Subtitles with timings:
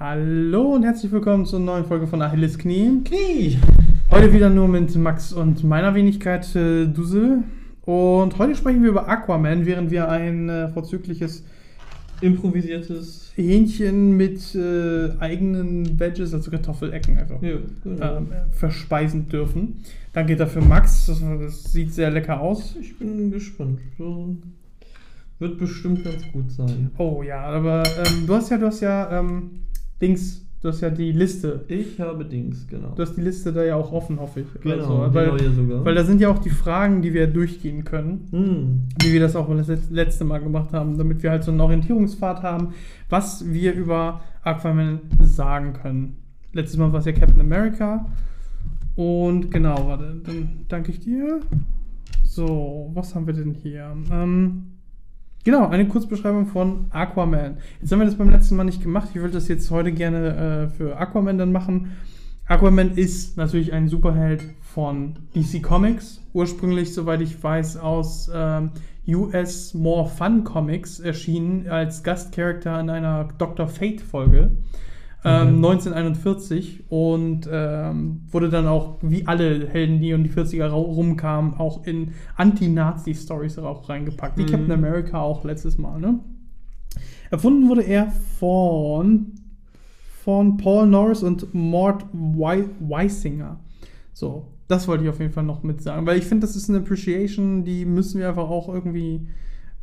[0.00, 3.00] Hallo und herzlich willkommen zur neuen Folge von Achilles Knie.
[3.02, 3.58] Knie!
[4.12, 7.42] Heute wieder nur mit Max und meiner Wenigkeit äh, Dusel.
[7.82, 11.44] Und heute sprechen wir über Aquaman, während wir ein äh, vorzügliches
[12.20, 13.32] Improvisiertes.
[13.34, 18.18] Hähnchen mit äh, eigenen Veggies, also Kartoffelecken einfach, Ja, genau.
[18.18, 19.82] ähm, verspeisen dürfen.
[20.12, 21.06] Danke dafür, Max.
[21.06, 22.76] Das, das sieht sehr lecker aus.
[22.80, 23.80] Ich bin gespannt.
[23.98, 24.36] So
[25.40, 26.92] wird bestimmt ganz gut sein.
[26.98, 29.50] Oh ja, aber ähm, du hast ja, du hast ja ähm,
[30.00, 31.64] Dings, du hast ja die Liste.
[31.68, 32.92] Ich habe Dings, genau.
[32.94, 34.60] Du hast die Liste da ja auch offen, hoffe ich.
[34.60, 35.84] genau, die weil, neue sogar.
[35.84, 38.28] weil da sind ja auch die Fragen, die wir durchgehen können.
[38.30, 38.82] Hm.
[39.02, 42.42] wie wir das auch das letzte Mal gemacht haben, damit wir halt so einen Orientierungspfad
[42.42, 42.74] haben,
[43.08, 46.16] was wir über Aquaman sagen können.
[46.52, 48.06] Letztes Mal war es ja Captain America.
[48.96, 51.40] Und genau, warte, dann danke ich dir.
[52.24, 53.96] So, was haben wir denn hier?
[54.10, 54.77] Ähm,
[55.48, 57.56] genau, eine Kurzbeschreibung von Aquaman.
[57.80, 59.08] Jetzt haben wir das beim letzten Mal nicht gemacht.
[59.14, 61.92] Ich würde das jetzt heute gerne äh, für Aquaman dann machen.
[62.44, 66.20] Aquaman ist natürlich ein Superheld von DC Comics.
[66.34, 68.72] Ursprünglich, soweit ich weiß, aus ähm,
[69.06, 73.68] US More Fun Comics erschienen als Gastcharakter in einer Dr.
[73.68, 74.50] Fate Folge.
[75.24, 75.64] Ähm, Mhm.
[75.64, 81.54] 1941 und ähm, wurde dann auch, wie alle Helden, die um die 40er rau- rumkamen,
[81.54, 84.38] auch in Anti-Nazi-Stories auch reingepackt.
[84.38, 84.46] Wie Mhm.
[84.50, 86.20] Captain America auch letztes Mal, ne?
[87.30, 89.32] Erfunden wurde er von,
[90.24, 93.58] von Paul Norris und Mort Wei- Weisinger.
[94.12, 96.68] So, das wollte ich auf jeden Fall noch mit sagen, weil ich finde, das ist
[96.68, 99.26] eine Appreciation, die müssen wir einfach auch irgendwie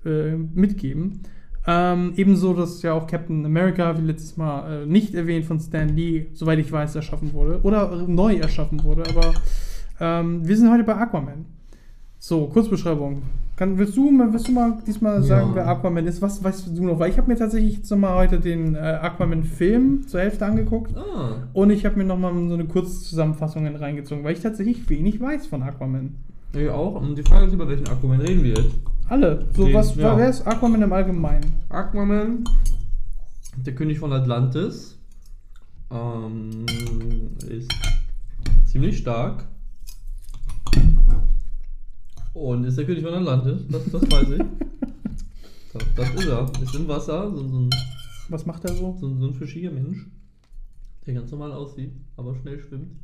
[0.05, 1.21] äh, mitgeben.
[1.67, 5.89] Ähm, ebenso, dass ja auch Captain America, wie letztes Mal äh, nicht erwähnt von Stan
[5.89, 9.03] Lee, soweit ich weiß, erschaffen wurde oder neu erschaffen wurde.
[9.09, 9.33] Aber
[9.99, 11.45] ähm, wir sind heute bei Aquaman.
[12.19, 13.21] So, Kurzbeschreibung.
[13.55, 15.55] Kann, willst, du, mal- willst du mal diesmal sagen, Ja.
[15.55, 16.21] wer Aquaman ist?
[16.21, 16.99] Was weißt du noch?
[16.99, 20.95] Weil ich habe mir tatsächlich jetzt nochmal heute den äh, Aquaman-Film zur Hälfte angeguckt.
[20.95, 25.47] Ah, Und ich habe mir nochmal so eine Kurzzusammenfassung reingezogen, weil ich tatsächlich wenig weiß
[25.47, 26.15] von Aquaman.
[26.53, 27.01] ich auch.
[27.01, 28.75] Und die Frage ist, über welchen Aquaman reden wir jetzt?
[29.07, 29.47] Alle.
[29.55, 30.17] So, Den- was, ja.
[30.17, 31.53] wer ist Aquaman im Allgemeinen?
[31.69, 32.43] Aquaman,
[33.57, 34.97] der König von Atlantis,
[35.91, 36.65] ähm,
[37.47, 37.71] ist
[38.65, 39.47] ziemlich stark.
[42.33, 44.41] Und ist der König von Atlantis, das, das weiß ich.
[45.73, 46.49] Das, das ist er.
[46.63, 47.69] Ist im Wasser, so, so, ein,
[48.29, 48.95] Was macht er so?
[48.97, 50.05] so, so ein fischiger Mensch,
[51.05, 52.95] der ganz normal aussieht, aber schnell schwimmt.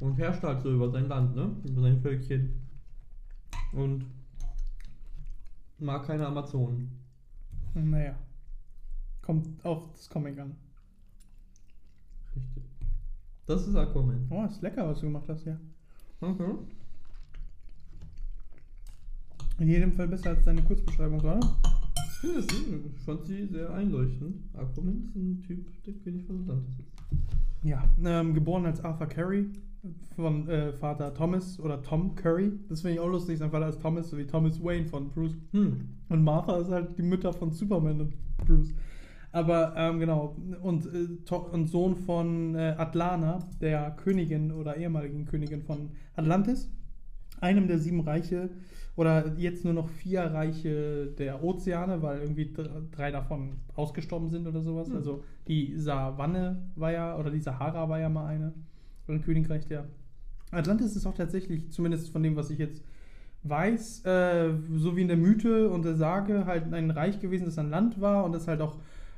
[0.00, 1.50] Und herrscht halt so über sein Land, ne?
[1.62, 2.65] Über sein Völkchen.
[3.72, 4.06] Und
[5.78, 6.90] mag keine Amazonen.
[7.74, 8.16] Naja.
[9.22, 10.56] Kommt auf das Comic an.
[12.34, 12.62] Richtig.
[13.46, 14.26] Das ist Aquaman.
[14.30, 15.58] Oh, ist lecker, was du gemacht hast, ja.
[16.20, 16.54] Okay.
[19.58, 21.40] In jedem Fall besser als deine Kurzbeschreibung, oder?
[21.40, 24.42] Ich finde es, ich fand sie sehr einleuchtend.
[24.54, 26.92] Aquaman ist ein Typ, der König von Atlantis ist.
[27.62, 27.88] Ja.
[28.04, 29.50] Ähm, geboren als Arthur Curry
[30.14, 32.52] von äh, Vater Thomas oder Tom Curry.
[32.68, 35.36] Das finde ich auch lustig, sein Vater ist Thomas, so wie Thomas Wayne von Bruce.
[35.52, 35.88] Hm.
[36.08, 38.14] Und Martha ist halt die Mutter von Superman und
[38.46, 38.74] Bruce.
[39.32, 45.62] Aber ähm, genau, und, äh, und Sohn von äh, Atlana, der Königin oder ehemaligen Königin
[45.62, 46.70] von Atlantis,
[47.40, 48.48] einem der sieben Reiche
[48.96, 54.46] oder jetzt nur noch vier Reiche der Ozeane, weil irgendwie dr- drei davon ausgestorben sind
[54.46, 54.88] oder sowas.
[54.88, 54.96] Hm.
[54.96, 58.54] Also die Savanne war ja, oder die Sahara war ja mal eine,
[59.12, 59.86] ein Königreich der.
[60.50, 62.82] Atlantis ist auch tatsächlich, zumindest von dem, was ich jetzt
[63.42, 67.58] weiß, äh, so wie in der Mythe und der Sage, halt ein Reich gewesen, das
[67.58, 68.76] ein Land war und das halt auch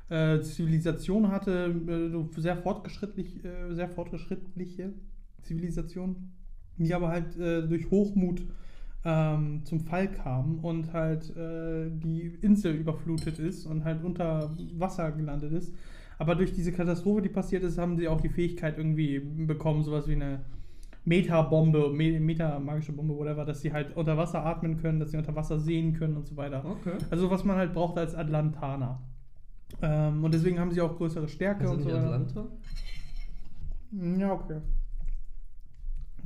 [0.09, 4.93] äh, Zivilisation hatte, äh, sehr fortgeschrittlich, äh, sehr fortgeschrittliche
[5.43, 6.31] Zivilisation,
[6.79, 8.43] die aber halt äh, durch Hochmut
[9.05, 15.13] ähm, zum Fall kam und halt äh, die Insel überflutet ist und halt unter Wasser
[15.13, 15.75] gelandet ist.
[16.19, 20.09] Aber durch diese Katastrophe, die passiert ist, haben sie auch die Fähigkeit irgendwie bekommen, sowas
[20.09, 20.41] wie eine
[21.05, 25.35] Meta-Bombe, Me- Meta-magische Bombe, whatever, dass sie halt unter Wasser atmen können, dass sie unter
[25.37, 26.65] Wasser sehen können und so weiter.
[26.65, 26.99] Okay.
[27.11, 29.01] Also was man halt braucht als Atlantaner.
[29.81, 31.91] Ähm, und deswegen haben sie auch größere Stärke Ist und so.
[31.91, 32.47] Atlanta?
[34.19, 34.59] Ja, okay.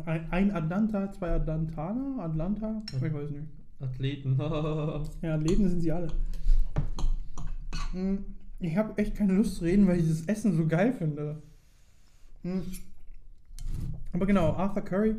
[0.06, 2.22] Ein, ein Atlanta, zwei Atlantaner?
[2.24, 2.82] Atlanta?
[2.96, 3.46] Ich weiß nicht.
[3.78, 4.36] Athleten.
[5.22, 6.08] Ja, Läden sind sie alle.
[7.92, 8.24] Hm,
[8.62, 11.42] Ich habe echt keine Lust zu reden, weil ich das Essen so geil finde.
[12.42, 12.62] Hm.
[14.12, 15.16] Aber genau, Arthur Curry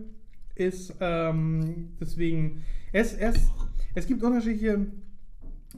[0.56, 2.64] ist ähm, deswegen.
[2.92, 3.50] Es, es,
[3.96, 4.86] es gibt unterschiedliche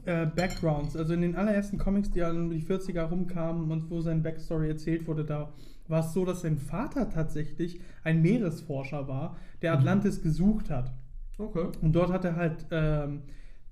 [0.04, 0.96] äh, Backgrounds.
[0.96, 5.06] Also in den allerersten Comics, die an die 40er rumkamen und wo sein Backstory erzählt
[5.06, 5.52] wurde, da
[5.88, 9.78] war es so, dass sein Vater tatsächlich ein Meeresforscher war, der Mhm.
[9.78, 10.92] Atlantis gesucht hat.
[11.38, 11.68] okay.
[11.80, 13.22] Und dort hat er halt ähm,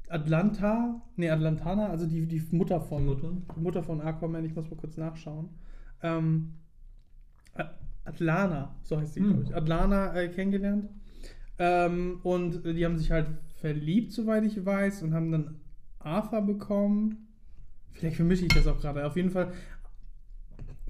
[0.09, 3.33] Atlanta, nee, Atlantana, also die, die Mutter von Die Mutter?
[3.57, 5.49] die Mutter von Aquaman, ich muss mal kurz nachschauen.
[6.03, 6.55] Ähm,
[8.05, 9.29] Atlana, so heißt sie, Hm.
[9.29, 9.57] glaube ich.
[9.57, 10.91] Atlana äh, kennengelernt.
[11.59, 13.29] Ähm, und die haben sich halt
[13.61, 15.61] verliebt, soweit ich weiß, und haben dann
[16.01, 17.29] Arthur bekommen.
[17.93, 19.07] Vielleicht vermische ich das auch gerade.
[19.07, 19.53] Auf jeden Fall.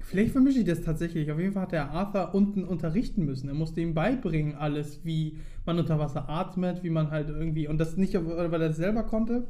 [0.07, 1.31] Vielleicht vermische ich das tatsächlich.
[1.31, 3.47] Auf jeden Fall hat der Arthur unten unterrichten müssen.
[3.47, 7.67] Er musste ihm beibringen, alles, wie man unter Wasser atmet, wie man halt irgendwie.
[7.67, 9.47] Und das nicht, weil er das selber konnte.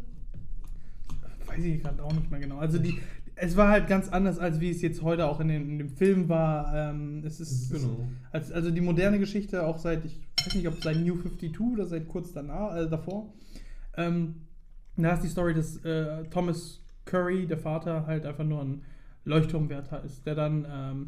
[1.45, 2.57] Weiß ich gerade auch nicht mehr genau.
[2.57, 2.97] Also die.
[3.37, 5.89] Es war halt ganz anders, als wie es jetzt heute auch in, den, in dem
[5.89, 6.73] Film war.
[6.73, 8.07] Ähm, es ist Genau.
[8.31, 11.85] als, also die moderne Geschichte, auch seit, ich weiß nicht, ob seit New 52 oder
[11.85, 13.33] seit kurz danach, äh, davor.
[13.97, 14.35] Ähm,
[14.95, 18.81] da ist die Story, dass äh, Thomas Curry, der Vater, halt einfach nur ein
[19.25, 21.07] Leuchtturmwärter ist, der dann ähm,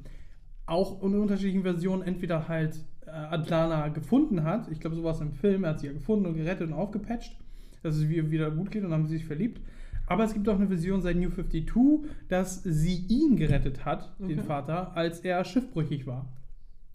[0.66, 5.22] auch in unterschiedlichen Versionen entweder halt äh, Atlana gefunden hat, ich glaube, so war es
[5.22, 7.38] im Film, er hat sie ja gefunden und gerettet und aufgepatcht,
[7.84, 9.62] dass es wie- wieder gut geht und dann haben sie sich verliebt.
[10.08, 14.40] Aber es gibt auch eine Version seit New 52, dass sie ihn gerettet hat, den
[14.40, 14.48] Okay.
[14.48, 16.26] Vater, als er schiffbrüchig war.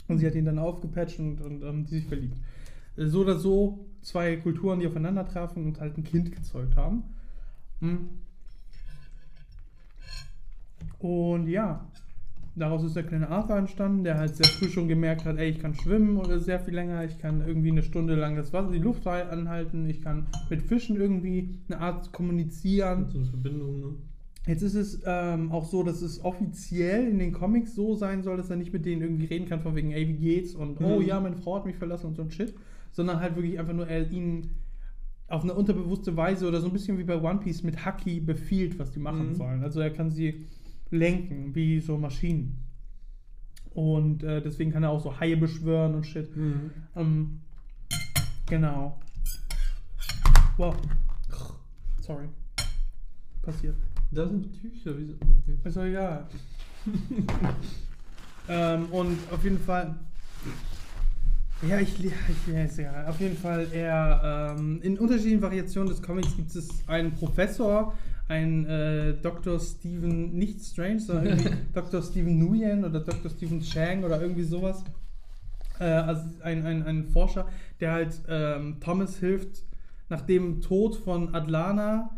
[0.09, 2.37] Und sie hat ihn dann aufgepatcht und, und ähm, die sich verliebt.
[2.97, 7.05] So oder so zwei Kulturen, die aufeinander trafen und halt ein Kind gezeugt haben.
[7.81, 8.09] Hm.
[11.03, 11.91] Und ja,
[12.55, 15.59] daraus ist der kleine Arthur entstanden, der halt sehr früh schon gemerkt hat, ey, ich
[15.59, 18.79] kann schwimmen oder sehr viel länger, ich kann irgendwie eine Stunde lang das Wasser, die
[18.79, 23.07] Luft anhalten, ich kann mit Fischen irgendwie eine Art kommunizieren.
[23.11, 23.87] So eine Verbindung, ne?
[24.45, 28.37] Jetzt ist es ähm, auch so, dass es offiziell in den Comics so sein soll,
[28.37, 30.55] dass er nicht mit denen irgendwie reden kann, von wegen, ey, wie geht's?
[30.57, 30.87] Und, Mhm.
[30.87, 32.53] oh ja, meine Frau hat mich verlassen und so ein Shit.
[32.91, 34.51] Sondern halt wirklich einfach nur, er ihnen
[35.29, 38.79] auf eine unterbewusste Weise oder so ein bisschen wie bei One Piece mit Haki befiehlt,
[38.81, 39.35] was die machen Mhm.
[39.37, 39.63] sollen.
[39.63, 40.45] Also er kann sie
[40.93, 42.59] lenken, wie so Maschinen.
[43.75, 46.31] Und äh, deswegen kann er auch so Haie beschwören und Shit.
[46.95, 47.41] Ähm,
[48.47, 49.01] genau.
[50.59, 50.77] Wow.
[52.01, 52.29] Sorry.
[53.41, 53.77] Passiert.
[54.11, 54.99] Da sind Tücher.
[54.99, 55.59] Wie, okay.
[55.65, 56.27] Ist doch egal.
[58.49, 59.95] ähm, und auf jeden Fall.
[61.67, 62.13] Ja, ich, ich
[62.53, 63.07] ja, ist egal.
[63.07, 67.95] Auf jeden Fall, er ähm, in unterschiedlichen Variationen des Comics gibt es einen Professor,
[68.33, 69.61] ein äh, Dr.
[69.61, 72.03] Stephen, nicht Strange, sondern irgendwie Dr.
[72.03, 73.31] Stephen Nguyen oder Dr.
[73.31, 74.85] Stephen Chang oder irgendwie sowas.
[75.79, 77.47] Äh, also ein, ein, ein Forscher,
[77.81, 79.63] der halt ähm, Thomas hilft,
[80.09, 82.11] nach dem Tod von Adlana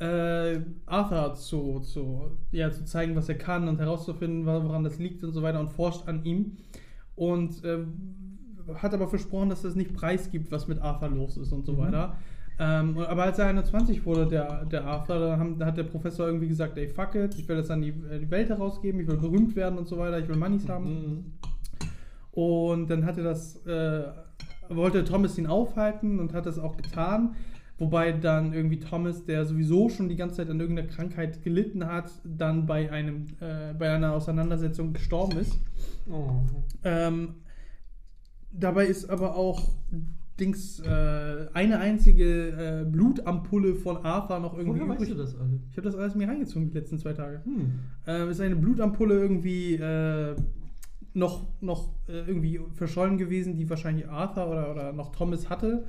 [0.00, 5.24] äh, Arthur zu, zu, ja, zu zeigen, was er kann und herauszufinden, woran das liegt
[5.24, 6.56] und so weiter und forscht an ihm.
[7.16, 7.78] Und äh,
[8.76, 11.78] hat aber versprochen, dass es nicht preisgibt, was mit Arthur los ist und so Mhm.
[11.78, 12.16] weiter.
[12.60, 16.26] Ähm, aber als er 21 wurde, der, der Arthur, da, haben, da hat der Professor
[16.26, 19.16] irgendwie gesagt, ey, fuck it, ich will das an die, die Welt herausgeben, ich will
[19.16, 20.84] berühmt werden und so weiter, ich will Moneys haben.
[20.84, 21.24] Mhm.
[22.32, 24.02] Und dann hat er das, äh,
[24.68, 27.36] wollte Thomas ihn aufhalten und hat das auch getan.
[27.78, 32.10] Wobei dann irgendwie Thomas, der sowieso schon die ganze Zeit an irgendeiner Krankheit gelitten hat,
[32.24, 35.60] dann bei, einem, äh, bei einer Auseinandersetzung gestorben ist.
[36.10, 36.40] Oh.
[36.82, 37.36] Ähm,
[38.50, 39.68] dabei ist aber auch
[40.38, 45.16] Dings, äh, eine einzige äh, Blutampulle von Arthur noch irgendwie Woher weißt übrig.
[45.16, 45.60] du das alle?
[45.70, 47.42] Ich habe das alles mir reingezogen die letzten zwei Tage.
[47.44, 47.72] Hm.
[48.06, 50.36] Ähm, ist eine Blutampulle irgendwie äh,
[51.14, 55.84] noch, noch äh, irgendwie verschollen gewesen, die wahrscheinlich Arthur oder, oder noch Thomas hatte.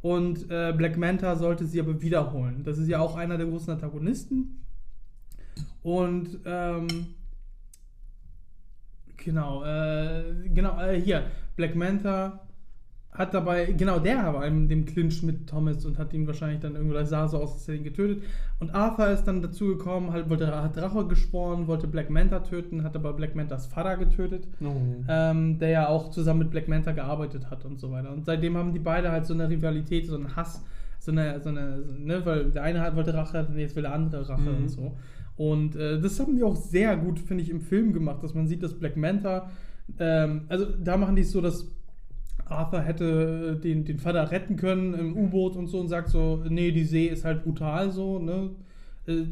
[0.00, 2.62] Und äh, Black Manta sollte sie aber wiederholen.
[2.64, 4.64] Das ist ja auch einer der großen Antagonisten.
[5.82, 6.86] Und ähm,
[9.18, 11.26] genau, äh, genau, äh, hier,
[11.56, 12.46] Black Manta
[13.12, 16.74] hat dabei, genau der war in dem Clinch mit Thomas und hat ihn wahrscheinlich dann
[16.76, 18.22] irgendwo, das sah so aus, als hätte er ihn getötet.
[18.60, 22.84] Und Arthur ist dann dazu gekommen, halt, wollte, hat Rache geschworen, wollte Black Manta töten,
[22.84, 24.72] hat aber Black Mantas Vater getötet, Oh.
[25.08, 28.12] ähm, der ja auch zusammen mit Black Manta gearbeitet hat und so weiter.
[28.12, 30.62] Und seitdem haben die beide halt so eine Rivalität, so einen Hass,
[31.00, 33.92] so eine, so eine, so, ne, weil der eine halt wollte Rache, jetzt will der
[33.94, 34.56] andere Rache Mhm.
[34.62, 34.96] und so.
[35.36, 38.46] Und äh, das haben die auch sehr gut, finde ich, im Film gemacht, dass man
[38.46, 39.50] sieht, dass Black Manta,
[39.98, 41.66] ähm, also da machen die es so, dass
[42.50, 46.72] Arthur hätte den, den Vater retten können im U-Boot und so und sagt so, nee,
[46.72, 48.50] die See ist halt brutal so, ne?
[49.06, 49.24] Äh,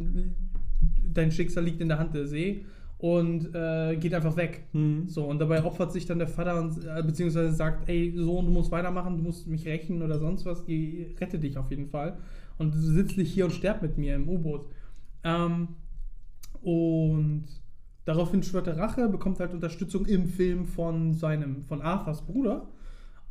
[1.12, 2.64] Dein Schicksal liegt in der Hand der See
[2.98, 4.64] und äh, geht einfach weg.
[4.72, 5.08] Hm.
[5.08, 8.52] So, und dabei opfert sich dann der Vater und äh, beziehungsweise sagt, ey, Sohn, du
[8.52, 12.18] musst weitermachen, du musst mich rächen oder sonst was, die rette dich auf jeden Fall.
[12.58, 14.66] Und du sitzt nicht hier und sterb mit mir im U-Boot.
[15.22, 15.68] Ähm,
[16.60, 17.44] und
[18.04, 22.66] daraufhin schwört er Rache, bekommt halt Unterstützung im Film von seinem, von Arthurs Bruder.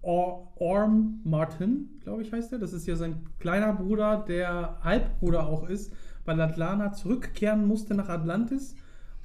[0.01, 2.59] Or Orm Martin, glaube ich, heißt er.
[2.59, 5.93] Das ist ja sein kleiner Bruder, der Halbbruder auch ist,
[6.25, 8.75] weil Atlana zurückkehren musste nach Atlantis,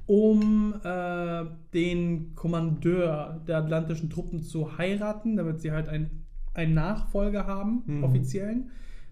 [0.06, 6.10] um äh, den Kommandeur der atlantischen Truppen zu heiraten, damit sie halt ein,
[6.54, 8.04] einen Nachfolger haben, Mhm.
[8.04, 8.70] offiziellen,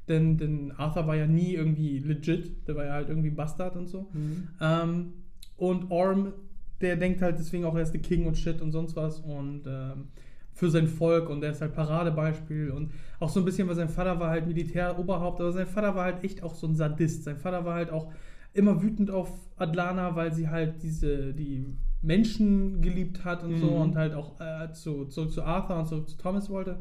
[0.08, 3.86] denn, denn Arthur war ja nie irgendwie legit, der war ja halt irgendwie Bastard und
[3.86, 4.08] so.
[4.12, 4.48] Mhm.
[4.60, 5.12] Ähm,
[5.56, 6.32] und Orm,
[6.80, 9.62] der denkt halt deswegen auch, er ist der King und Shit und sonst was und
[9.68, 10.08] ähm,
[10.52, 13.88] für sein Volk und er ist halt Paradebeispiel und auch so ein bisschen, weil sein
[13.88, 17.24] Vater war halt Militäroberhaupt, aber sein Vater war halt echt auch so ein Sadist.
[17.24, 18.12] Sein Vater war halt auch
[18.52, 21.66] immer wütend auf Adlana, weil sie halt diese, die
[22.02, 23.80] Menschen geliebt hat und so Mhm.
[23.82, 26.78] und halt auch äh, zu, zurück zu Arthur und zurück zu Thomas wollte.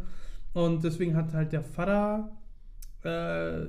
[0.53, 2.31] Und deswegen hat halt der Vater
[3.03, 3.67] äh,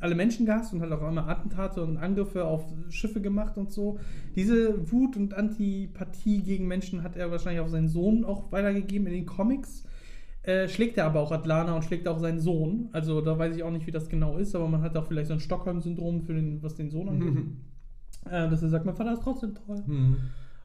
[0.00, 3.98] alle Menschen gehasst und hat auch immer Attentate und Angriffe auf Schiffe gemacht und so.
[4.34, 9.12] Diese Wut und Antipathie gegen Menschen hat er wahrscheinlich auf seinen Sohn auch weitergegeben in
[9.12, 9.84] den Comics.
[10.42, 12.88] Äh, schlägt er aber auch Atlana und schlägt auch seinen Sohn.
[12.92, 15.28] Also da weiß ich auch nicht, wie das genau ist, aber man hat auch vielleicht
[15.28, 17.44] so ein Stockholm-Syndrom für den, was den Sohn angeht.
[18.24, 19.82] Äh, dass er sagt, mein Vater ist trotzdem toll.
[19.86, 20.16] Mhm.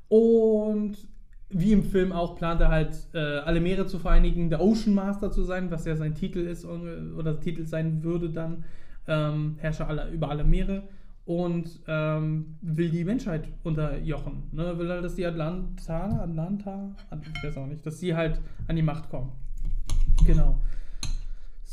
[0.10, 1.08] Und
[1.50, 5.32] wie im Film auch plant er halt, äh, alle Meere zu vereinigen, der Ocean Master
[5.32, 8.66] zu sein, was ja sein Titel ist und- oder Titel sein würde dann,
[9.08, 10.84] ähm, Herrscher aller, über alle Meere
[11.26, 14.44] und ähm, will die Menschheit unterjochen.
[14.52, 14.78] Ne?
[14.78, 16.96] Will halt, dass die Atlantaner, Atlanta,
[17.36, 19.32] ich weiß auch nicht, dass sie halt an die Macht kommen.
[20.26, 20.60] Genau.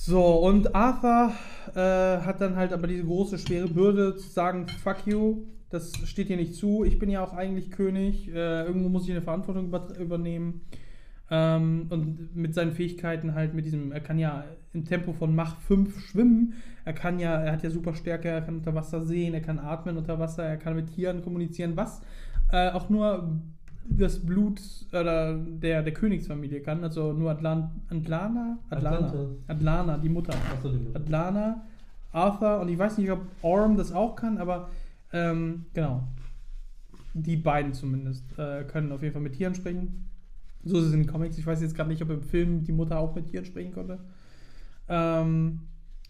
[0.06, 1.32] So, und Arthur
[1.75, 6.28] äh, hat dann halt aber diese große, schwere Bürde zu sagen, fuck you, das steht
[6.28, 9.68] dir nicht zu, ich bin ja auch eigentlich König, äh, irgendwo muss ich eine Verantwortung
[9.68, 10.61] über übernehmen.
[11.30, 14.44] Ähm, und mit seinen Fähigkeiten halt mit diesem, er kann ja
[14.75, 16.52] im Tempo von Mach 5 schwimmen,
[16.84, 19.58] er kann ja, er hat ja super Stärke, er kann unter Wasser sehen, er kann
[19.58, 22.02] atmen unter Wasser, er kann mit Tieren kommunizieren, was
[22.52, 23.40] äh, auch nur
[23.88, 24.60] das Blut
[24.92, 28.58] oder der, der Königsfamilie kann, also nur Atlan Atlana?
[28.70, 28.96] Atlana.
[28.96, 29.28] Atlanta.
[29.46, 30.34] Atlana, die Mutter.
[30.52, 31.62] Achso, die Atlana,
[32.12, 34.70] Arthur und ich weiß nicht, ob Orm das auch kann, aber
[35.12, 36.04] ähm, genau.
[37.12, 40.08] Die beiden zumindest äh, können auf jeden Fall mit Tieren sprechen.
[40.64, 41.38] So ist es in den Comics.
[41.38, 44.00] Ich weiß jetzt gerade nicht, ob im Film die Mutter auch mit Tieren sprechen konnte.
[44.88, 45.60] Ähm,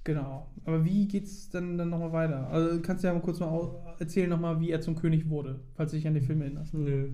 [0.05, 0.47] genau.
[0.65, 2.49] Aber wie geht's denn dann nochmal weiter?
[2.49, 5.91] Also kannst du ja mal kurz mal erzählen nochmal, wie er zum König wurde, falls
[5.91, 6.73] du dich an den Film erinnerst.
[6.73, 7.11] Nö.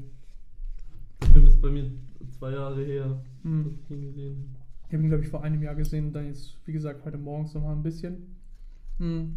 [1.20, 1.90] Der Film ist bei mir
[2.38, 3.64] zwei Jahre her, Hm.
[3.64, 4.60] dass ich ihn gesehen habe.
[4.88, 7.54] Ich habe ihn, glaube ich, vor einem Jahr gesehen dann jetzt, wie gesagt, heute morgens
[7.54, 8.36] nochmal ein bisschen.
[8.98, 9.36] Hm.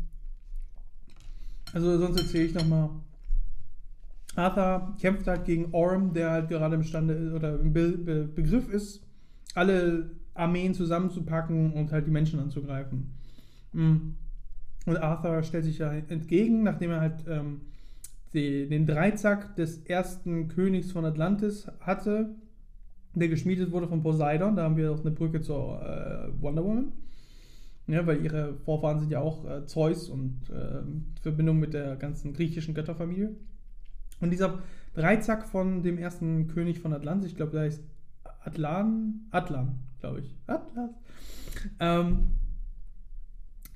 [1.74, 2.90] Also sonst erzähle ich nochmal.
[4.36, 8.68] Arthur kämpft halt gegen Orm, der halt gerade imstande ist oder im Be Be Begriff
[8.70, 9.06] ist,
[9.54, 13.12] alle Armeen zusammenzupacken und halt die Menschen anzugreifen.
[13.74, 14.16] Hm.
[14.86, 17.62] Und Arthur stellt sich ja entgegen, nachdem er halt ähm,
[18.34, 22.36] den Dreizack des ersten Königs von Atlantis hatte,
[23.14, 24.56] der geschmiedet wurde von Poseidon.
[24.56, 26.92] Da haben wir auch eine Brücke zur äh, Wonder Woman.
[27.88, 32.34] Ja, weil ihre Vorfahren sind ja auch äh, Zeus und ähm, Verbindung mit der ganzen
[32.34, 33.36] griechischen Götterfamilie.
[34.22, 34.60] Und dieser
[34.94, 37.84] Dreizack von dem ersten König von Atlantis, ich glaube, der heißt
[38.46, 40.36] Atlan, Atlan, glaube ich.
[40.48, 40.92] Atlas.
[41.80, 42.30] Ähm,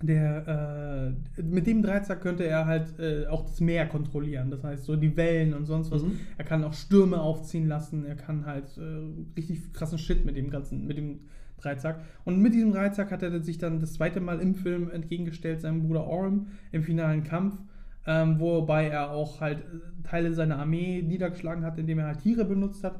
[0.01, 4.51] der, äh, mit dem Dreizack könnte er halt äh, auch das Meer kontrollieren.
[4.51, 6.04] Das heißt, so die Wellen und sonst was.
[6.04, 6.20] Mhm.
[6.38, 8.06] Er kann auch Stürme aufziehen lassen.
[8.06, 11.22] Er kann halt äh, richtig krassen Shit mit dem ganzen, mit dem
[11.58, 12.01] Dreizack.
[12.25, 15.82] Und mit diesem Dreizack hat er sich dann das zweite Mal im Film entgegengestellt, seinem
[15.82, 17.60] Bruder Orm, im finalen Kampf.
[18.06, 22.46] Ähm, wobei er auch halt äh, Teile seiner Armee niedergeschlagen hat, indem er halt Tiere
[22.46, 23.00] benutzt hat.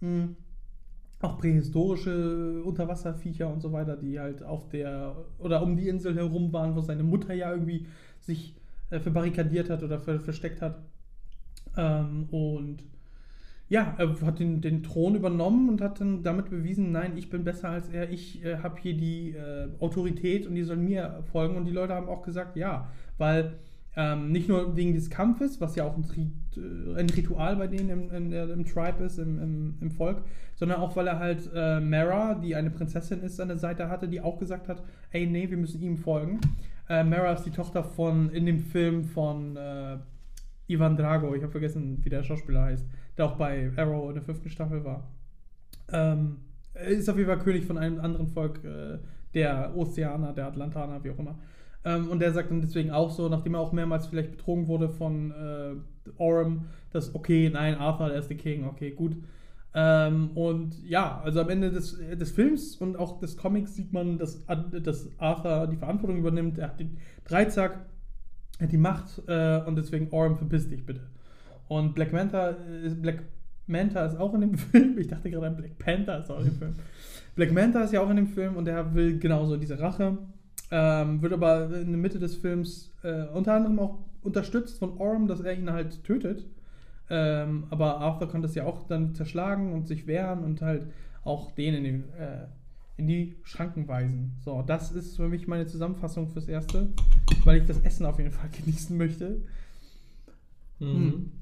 [0.00, 0.36] Mhm.
[1.20, 6.52] Auch prähistorische Unterwasserviecher und so weiter, die halt auf der oder um die Insel herum
[6.52, 7.86] waren, wo seine Mutter ja irgendwie
[8.20, 8.54] sich
[8.90, 10.78] äh, verbarrikadiert hat oder ver versteckt hat.
[11.76, 12.84] Ähm, und
[13.68, 17.44] ja, er hat den, den Thron übernommen und hat dann damit bewiesen, nein, ich bin
[17.44, 21.56] besser als er, ich äh, habe hier die äh, Autorität und die sollen mir folgen.
[21.56, 23.58] Und die Leute haben auch gesagt, ja, weil
[23.98, 26.04] ähm, nicht nur wegen des Kampfes, was ja auch ein,
[26.56, 30.22] äh, ein Ritual bei denen im, der, im Tribe ist, im, im, im Volk,
[30.54, 34.06] sondern auch, weil er halt äh, Mara, die eine Prinzessin ist, an der Seite hatte,
[34.06, 36.40] die auch gesagt hat, ey, nee, wir müssen ihm folgen.
[36.88, 39.96] Äh, Mara ist die Tochter von, in dem Film von äh,
[40.68, 42.86] Ivan Drago, ich habe vergessen, wie der Schauspieler heißt,
[43.16, 45.10] der auch bei Arrow in der fünften Staffel war.
[45.92, 46.36] Ähm,
[46.88, 48.98] ist auf jeden Fall König von einem anderen Volk, äh,
[49.34, 51.36] der Ozeaner, der Atlantaner, wie auch immer.
[51.84, 54.88] Ähm, und der sagt dann deswegen auch so, nachdem er auch mehrmals vielleicht betrogen wurde
[54.88, 59.16] von äh, Orm, dass, okay, nein, Arthur, der ist der King, okay, gut.
[59.74, 64.18] Ähm, und ja, also am Ende des, des Films und auch des Comics sieht man,
[64.18, 64.42] dass,
[64.82, 66.58] dass Arthur die Verantwortung übernimmt.
[66.58, 67.86] Er hat den Dreizack,
[68.58, 71.02] er hat die Macht äh, und deswegen Orm, verpiss dich bitte.
[71.68, 73.24] Und Black Manta, äh, Black
[73.66, 74.98] Manta ist auch in dem Film.
[74.98, 76.74] Ich dachte gerade, Black Panther ist auch in dem Film.
[77.36, 80.18] Black Manta ist ja auch in dem Film und er will genauso diese Rache.
[80.70, 85.26] Ähm, wird aber in der Mitte des Films äh, unter anderem auch unterstützt von Orm,
[85.26, 86.46] dass er ihn halt tötet.
[87.10, 90.86] Ähm, aber Arthur konnte es ja auch dann zerschlagen und sich wehren und halt
[91.24, 92.46] auch den in den, äh,
[92.98, 94.36] in die Schranken weisen.
[94.44, 96.88] So, das ist für mich meine Zusammenfassung fürs Erste,
[97.44, 99.40] weil ich das Essen auf jeden Fall genießen möchte.
[100.80, 101.32] Mhm.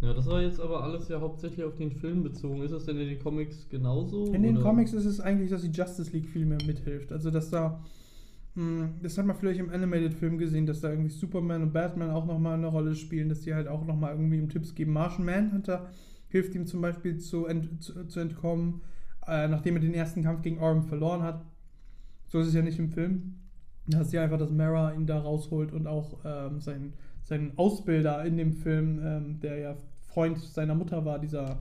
[0.00, 0.08] Hm.
[0.08, 2.62] Ja, das war jetzt aber alles ja hauptsächlich auf den Film bezogen.
[2.62, 4.32] Ist das denn in den Comics genauso?
[4.32, 4.64] In den oder?
[4.64, 7.12] Comics ist es eigentlich, dass die Justice League viel mehr mithilft.
[7.12, 7.82] Also, dass da,
[8.54, 12.26] mh, das hat man vielleicht im Animated-Film gesehen, dass da irgendwie Superman und Batman auch
[12.26, 14.92] nochmal eine Rolle spielen, dass die halt auch nochmal irgendwie ihm Tipps geben.
[14.92, 15.88] Martian Manhunter
[16.28, 18.82] hilft ihm zum Beispiel zu, ent, zu, zu entkommen,
[19.26, 21.44] äh, nachdem er den ersten Kampf gegen Orm verloren hat.
[22.26, 23.36] So ist es ja nicht im Film.
[23.88, 26.94] Da ist ja einfach, dass Mara ihn da rausholt und auch ähm, sein,
[27.26, 31.58] sein Ausbilder in dem Film, ähm, der ja Freund seiner Mutter war, dieser,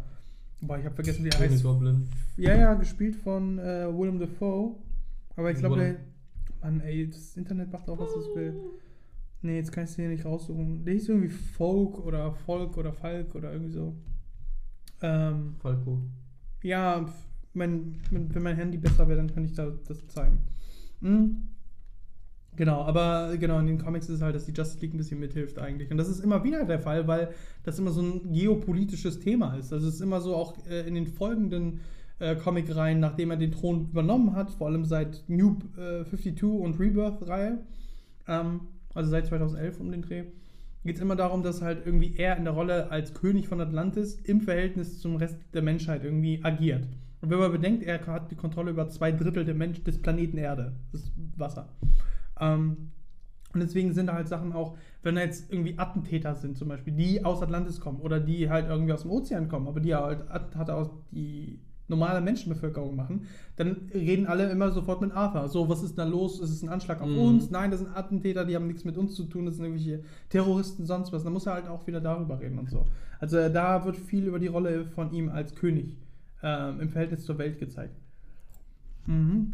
[0.62, 1.64] boah, ich habe vergessen, wie er heißt.
[1.64, 2.08] Goblin.
[2.38, 4.76] Ja, ja, gespielt von äh, Willem Dafoe.
[5.36, 5.96] Aber ich glaube, der.
[6.62, 8.56] Mann, ey, das Internet macht auch, was es will.
[9.42, 10.86] Nee, jetzt kann ich es hier nicht raussuchen.
[10.86, 13.96] Der hieß irgendwie Folk oder Volk oder Falk oder irgendwie so.
[15.02, 16.02] Ähm, Falco.
[16.64, 17.06] ja,
[17.54, 20.40] mein, wenn wenn mein Handy besser wäre, dann kann ich da das zeigen.
[21.02, 21.55] Hm.
[22.56, 25.20] Genau, aber genau, in den Comics ist es halt, dass die Justice League ein bisschen
[25.20, 25.92] mithilft eigentlich.
[25.92, 27.30] Und das ist immer wieder der Fall, weil
[27.64, 29.74] das immer so ein geopolitisches Thema ist.
[29.74, 31.82] Also es ist immer so auch äh, in den folgenden
[32.20, 36.80] äh, Comic-Reihen, nachdem er den Thron übernommen hat, vor allem seit New äh, 52 und
[36.80, 37.60] Rebirth-Reihe,
[38.28, 38.62] ähm,
[38.94, 40.24] also seit 2011 um den Dreh,
[40.86, 44.16] geht es immer darum, dass halt irgendwie er in der Rolle als König von Atlantis
[44.24, 46.88] im Verhältnis zum Rest der Menschheit irgendwie agiert.
[47.22, 50.38] Und wenn man bedenkt, er hat die Kontrolle über zwei Drittel der Mensch des Planeten
[50.38, 51.68] Erde, das ist Wasser.
[52.40, 52.92] Ähm,
[53.54, 56.94] und deswegen sind da halt Sachen auch, wenn da jetzt irgendwie Attentäter sind, zum Beispiel,
[56.94, 60.30] die aus Atlantis kommen oder die halt irgendwie aus dem Ozean kommen, aber die halt
[60.30, 63.28] Attentate aus die normale Menschenbevölkerung machen,
[63.58, 65.48] dann reden alle immer sofort mit Arthur.
[65.48, 66.40] So, was ist da los?
[66.40, 67.18] Ist es ein Anschlag auf Mhm.
[67.18, 67.52] uns?
[67.52, 70.86] Nein, das sind Attentäter, die haben nichts mit uns zu tun, das sind irgendwelche Terroristen,
[70.86, 71.24] sonst was.
[71.24, 72.86] Dann muss er halt auch wieder darüber reden und so.
[73.20, 75.96] Also äh, da wird viel über die Rolle von ihm als König
[76.44, 77.96] ähm, im Verhältnis zur Welt gezeigt.
[79.06, 79.54] Mhm.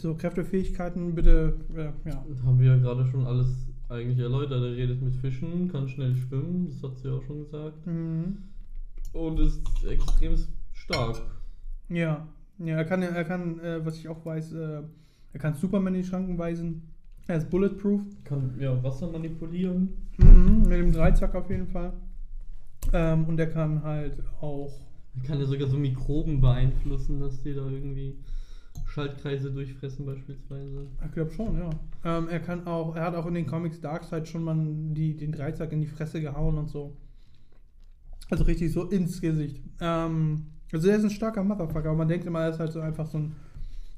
[0.00, 2.24] So, Kräfte, Fähigkeiten, bitte, äh, ja.
[2.42, 4.62] Haben wir ja gerade schon alles eigentlich erläutert.
[4.62, 7.86] Er redet mit Fischen, kann schnell schwimmen, das hat sie auch schon gesagt.
[7.86, 8.38] Mhm.
[9.12, 10.36] Und ist extrem
[10.72, 11.20] stark.
[11.90, 12.26] Ja,
[12.58, 14.82] ja, er kann, er kann, äh, was ich auch weiß, äh,
[15.34, 16.88] er kann Superman in die Schranken weisen.
[17.26, 18.00] Er ist bulletproof.
[18.24, 19.90] Kann ja Wasser manipulieren.
[20.16, 21.92] Mhm, mit dem Dreizack auf jeden Fall.
[22.94, 24.72] Ähm, und er kann halt auch.
[25.16, 28.16] Er kann ja sogar so Mikroben beeinflussen, dass die da irgendwie
[28.86, 30.88] Schaltkreise durchfressen beispielsweise.
[31.06, 31.70] Ich glaube schon, ja.
[32.04, 34.56] Ähm, er kann auch, er hat auch in den Comics Darkseid schon mal
[34.94, 36.96] die, den Dreizack in die Fresse gehauen und so.
[38.30, 39.62] Also richtig so ins Gesicht.
[39.80, 42.80] Ähm, also er ist ein starker Motherfucker, aber man denkt immer, er ist halt so
[42.80, 43.36] einfach so ein.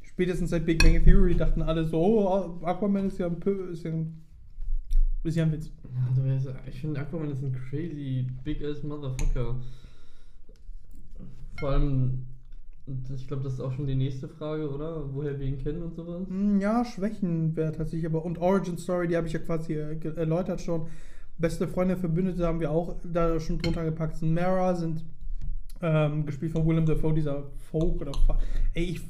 [0.03, 3.83] Spätestens seit Big Bang Theory dachten alle so, oh, Aquaman ist ja ein, Pö- ist
[3.83, 4.23] ja ein,
[5.25, 5.71] ist ja ein Witz.
[6.17, 9.57] Ja, weißt, ich finde Aquaman ist ein crazy big ass Motherfucker.
[11.59, 12.27] Vor allem,
[13.15, 15.15] ich glaube, das ist auch schon die nächste Frage, oder?
[15.15, 16.27] Woher wir ihn kennen und sowas.
[16.29, 19.99] Hm, Ja, Schwächen wäre tatsächlich, aber und Origin Story, die habe ich ja quasi äh,
[20.17, 20.89] erläutert schon.
[21.39, 24.17] Beste Freunde, Verbündete haben wir auch da schon drunter gepackt.
[24.17, 25.05] Sind Mara, sind
[25.81, 28.39] ähm, gespielt von Willem Dafoe, dieser Folk oder Fa
[28.75, 29.01] Ey, ich,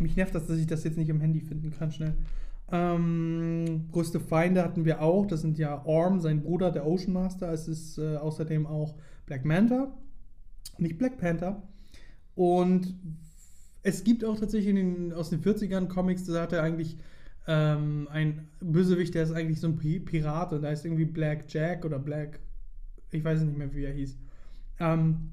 [0.00, 2.14] mich nervt das, dass ich das jetzt nicht im Handy finden kann, schnell.
[2.72, 7.52] Ähm, größte Feinde hatten wir auch, das sind ja Orm, sein Bruder, der Ocean Master.
[7.52, 8.94] Es ist äh, außerdem auch
[9.26, 9.92] Black Manta,
[10.78, 11.62] nicht Black Panther.
[12.34, 12.94] Und
[13.82, 16.96] es gibt auch tatsächlich den, aus den 40ern Comics, da hat er eigentlich
[17.46, 21.44] ähm, ein Bösewicht, der ist eigentlich so ein Pi- Pirat und da ist irgendwie Black
[21.48, 22.40] Jack oder Black,
[23.12, 24.18] ich weiß nicht mehr, wie er hieß.
[24.80, 25.30] Ähm,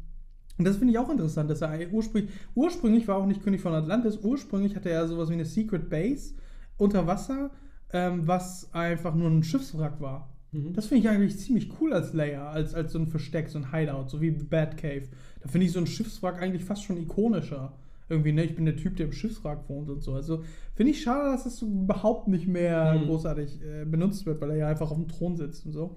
[0.58, 3.74] und das finde ich auch interessant, dass er ursprünglich, ursprünglich war auch nicht König von
[3.74, 6.36] Atlantis, ursprünglich hatte er sowas wie eine Secret Base
[6.78, 7.52] unter Wasser,
[7.94, 10.31] ähm, was einfach nur ein Schiffswrack war.
[10.52, 10.74] Mhm.
[10.74, 13.72] Das finde ich eigentlich ziemlich cool als Layer, als, als so ein Versteck, so ein
[13.72, 15.08] Hideout, so wie Batcave.
[15.42, 17.74] Da finde ich so ein Schiffswrack eigentlich fast schon ikonischer.
[18.10, 18.44] Irgendwie, ne?
[18.44, 20.14] Ich bin der Typ, der im Schiffswrack wohnt und so.
[20.14, 20.44] Also
[20.76, 23.06] finde ich schade, dass das so überhaupt nicht mehr Mhm.
[23.06, 25.96] großartig äh, benutzt wird, weil er ja einfach auf dem Thron sitzt und so.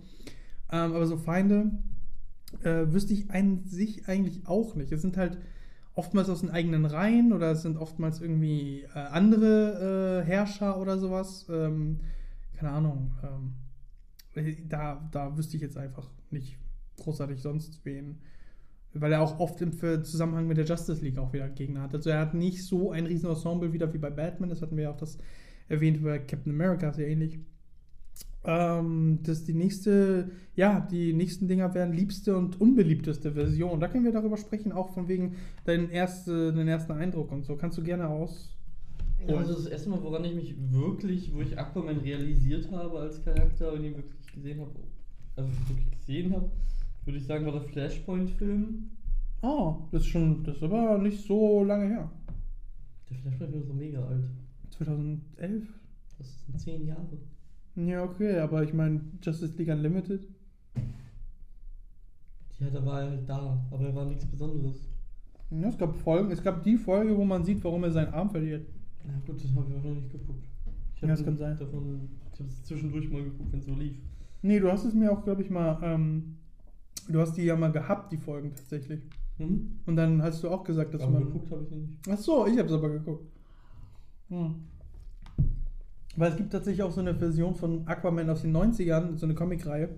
[0.70, 1.72] Ähm, aber so Feinde
[2.62, 4.92] äh, wüsste ich an sich eigentlich auch nicht.
[4.92, 5.38] Es sind halt
[5.96, 10.98] oftmals aus den eigenen Reihen oder es sind oftmals irgendwie äh, andere äh, Herrscher oder
[10.98, 11.46] sowas.
[11.50, 11.98] Ähm,
[12.56, 13.10] keine Ahnung.
[13.24, 13.54] Ähm,
[14.68, 16.58] da, da wüsste ich jetzt einfach nicht
[16.96, 18.18] großartig sonst wen.
[18.92, 21.94] Weil er auch oft im Zusammenhang mit der Justice League auch wieder Gegner hat.
[21.94, 24.50] Also er hat nicht so ein riesen Ensemble wieder wie bei Batman.
[24.50, 25.18] Das hatten wir ja auch das
[25.68, 27.40] erwähnt bei Captain America, ja ähnlich.
[28.44, 33.80] Ähm, das die nächste, ja, die nächsten Dinger wären liebste und unbeliebteste Version.
[33.80, 37.56] Da können wir darüber sprechen, auch von wegen deinen, erste, deinen ersten Eindruck und so.
[37.56, 38.54] Kannst du gerne aus.
[39.26, 43.24] Ja, also das erste Mal, woran ich mich wirklich, wo ich Aquaman realisiert habe als
[43.24, 44.72] Charakter und ihn wirklich gesehen habe,
[45.36, 46.50] also wirklich gesehen habe,
[47.04, 48.90] würde ich sagen, war der Flashpoint-Film.
[49.42, 52.10] Oh, das ist schon, das ist aber nicht so lange her.
[53.10, 54.24] Der Flashpoint ist so mega alt.
[54.70, 55.68] 2011?
[56.18, 57.18] Das sind 10 Jahre.
[57.76, 60.26] Ja, okay, aber ich meine, Justice League Unlimited.
[62.60, 64.88] Ja, da war er halt da, aber er war nichts Besonderes.
[65.50, 68.30] Ja, es gab Folgen, es gab die Folge, wo man sieht, warum er seinen Arm
[68.30, 68.66] verliert.
[69.04, 70.46] Na gut, das habe ich auch noch nicht geguckt.
[70.94, 71.58] Ich Ja, das kann sein.
[71.58, 73.96] Davon, ich habe es zwischendurch mal geguckt, wenn es so lief.
[74.44, 76.36] Nee, du hast es mir auch, glaube ich, mal, ähm,
[77.08, 79.00] du hast die ja mal gehabt, die Folgen tatsächlich.
[79.38, 79.78] Hm?
[79.86, 81.24] Und dann hast du auch gesagt, dass aber man.
[81.24, 81.98] geguckt habe ich nicht.
[82.10, 83.26] Ach so, ich habe es aber geguckt.
[84.28, 84.56] Hm.
[86.16, 89.34] Weil es gibt tatsächlich auch so eine Version von Aquaman aus den 90ern, so eine
[89.34, 89.88] Comicreihe,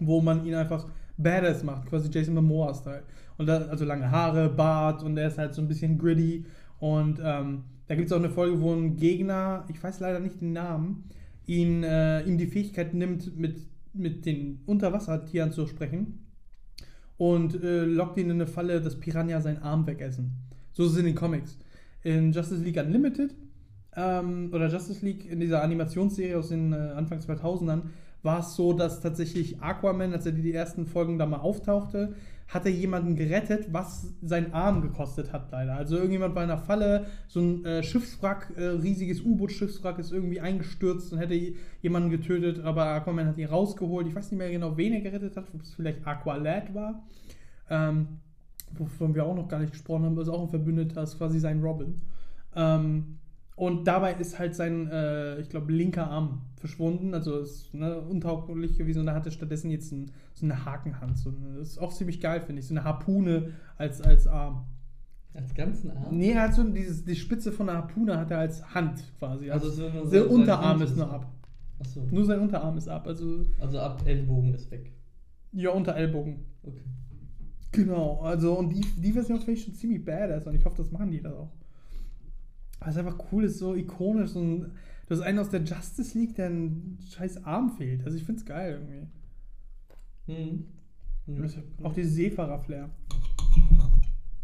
[0.00, 3.04] wo man ihn einfach badass macht, quasi Jason Momoa-Style.
[3.38, 6.44] Und da, also lange Haare, Bart und er ist halt so ein bisschen gritty.
[6.80, 10.40] Und ähm, da gibt es auch eine Folge, wo ein Gegner, ich weiß leider nicht
[10.40, 11.08] den Namen,
[11.50, 16.26] ihn, äh, ihm die Fähigkeit nimmt, mit, mit den Unterwassertieren zu sprechen
[17.16, 20.30] und äh, lockt ihn in eine Falle, dass Piranha seinen Arm wegessen.
[20.70, 21.58] So ist es in den Comics.
[22.04, 23.34] In Justice League Unlimited
[23.96, 27.82] ähm, oder Justice League in dieser Animationsserie aus den äh, Anfang 2000ern
[28.22, 32.14] war es so, dass tatsächlich Aquaman, als er die, die ersten Folgen da mal auftauchte,
[32.50, 35.76] hat er jemanden gerettet, was seinen Arm gekostet hat, leider.
[35.76, 40.40] Also irgendjemand war in einer Falle, so ein äh, Schiffswrack, äh, riesiges U-Boot-Schiffswrack ist irgendwie
[40.40, 41.34] eingestürzt und hätte
[41.80, 44.08] jemanden getötet, aber Aquaman hat ihn rausgeholt.
[44.08, 47.04] Ich weiß nicht mehr genau, wen er gerettet hat, ob es vielleicht Aqualad war.
[47.70, 48.18] Ähm,
[48.72, 51.62] wovon wir auch noch gar nicht gesprochen haben, ist auch ein Verbündeter, ist quasi sein
[51.62, 52.00] Robin.
[52.56, 53.18] Ähm,
[53.60, 58.78] und dabei ist halt sein, äh, ich glaube, linker Arm verschwunden, also ist ne, untauglich
[58.78, 61.18] gewesen und er hatte stattdessen jetzt ein, so eine Hakenhand.
[61.18, 62.66] So eine, das ist auch ziemlich geil, finde ich.
[62.68, 64.64] So eine Harpune als, als Arm.
[65.34, 66.16] Als ganzen Arm?
[66.16, 69.50] Nee, er hat so dieses, die Spitze von der Harpune hat er als Hand quasi.
[69.50, 71.30] Also Also so so- Unterarm sein ist nur ab.
[71.80, 72.06] Achso.
[72.10, 73.06] Nur sein Unterarm ist ab.
[73.06, 74.90] Also Also ab Ellbogen ist weg.
[75.52, 76.46] ja, unter Ellbogen.
[76.62, 76.80] Okay.
[77.72, 80.90] Genau, also und die, die Version finde ich schon ziemlich badass und ich hoffe, das
[80.90, 81.52] machen die da auch.
[82.86, 84.60] Es einfach cool ist, so ikonisch und
[85.06, 88.04] du hast einen aus der Justice League, der ein scheiß Arm fehlt.
[88.04, 89.06] Also ich finde es geil irgendwie.
[90.26, 90.64] Hm.
[91.26, 92.88] Und das- Auch dieses Seefahrer-Flair.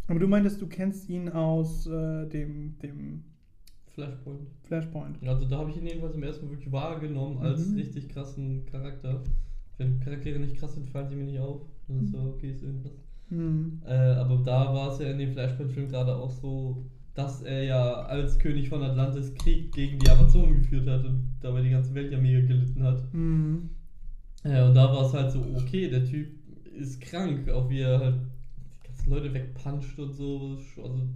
[0.09, 3.25] Aber du meintest, du kennst ihn aus äh, dem, dem
[3.89, 4.43] Flashpoint.
[4.65, 5.27] Flashpoint.
[5.27, 7.77] Also da habe ich ihn jedenfalls im ersten Mal wirklich wahrgenommen als Mhm.
[7.77, 9.23] richtig krassen Charakter.
[9.79, 11.63] Wenn Charaktere nicht krass sind, fallen sie mir nicht auf.
[11.89, 12.93] Das ist so, okay, ist irgendwas.
[13.31, 13.81] Hm.
[13.85, 16.85] Äh, aber da war es ja in dem Flashpoint-Film gerade auch so,
[17.17, 21.63] dass er ja als König von Atlantis Krieg gegen die Amazonen geführt hat und dabei
[21.63, 23.03] die ganze Welt ja mega gelitten hat.
[23.11, 23.71] Hm.
[24.45, 26.29] Ja, und da war es halt so, okay, der Typ
[26.79, 28.17] ist krank, auch wie er halt
[28.83, 30.59] die ganzen Leute wegpuncht und so.
[30.77, 31.09] Also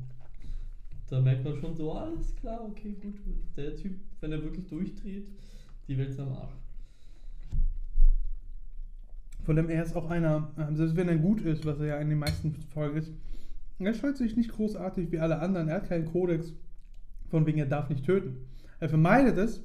[1.10, 3.16] da merkt man schon so, alles klar, okay, gut.
[3.54, 5.28] Der Typ, wenn er wirklich durchdreht,
[5.86, 6.54] die Welt ist am Arsch.
[9.44, 11.98] Vor allem, er ist auch einer, ähm, selbst wenn er gut ist, was er ja
[11.98, 13.12] in den meisten Folgen ist,
[13.86, 15.68] er scheut sich nicht großartig wie alle anderen.
[15.68, 16.52] Er hat keinen Kodex,
[17.28, 18.36] von wegen er darf nicht töten.
[18.80, 19.62] Er vermeidet es,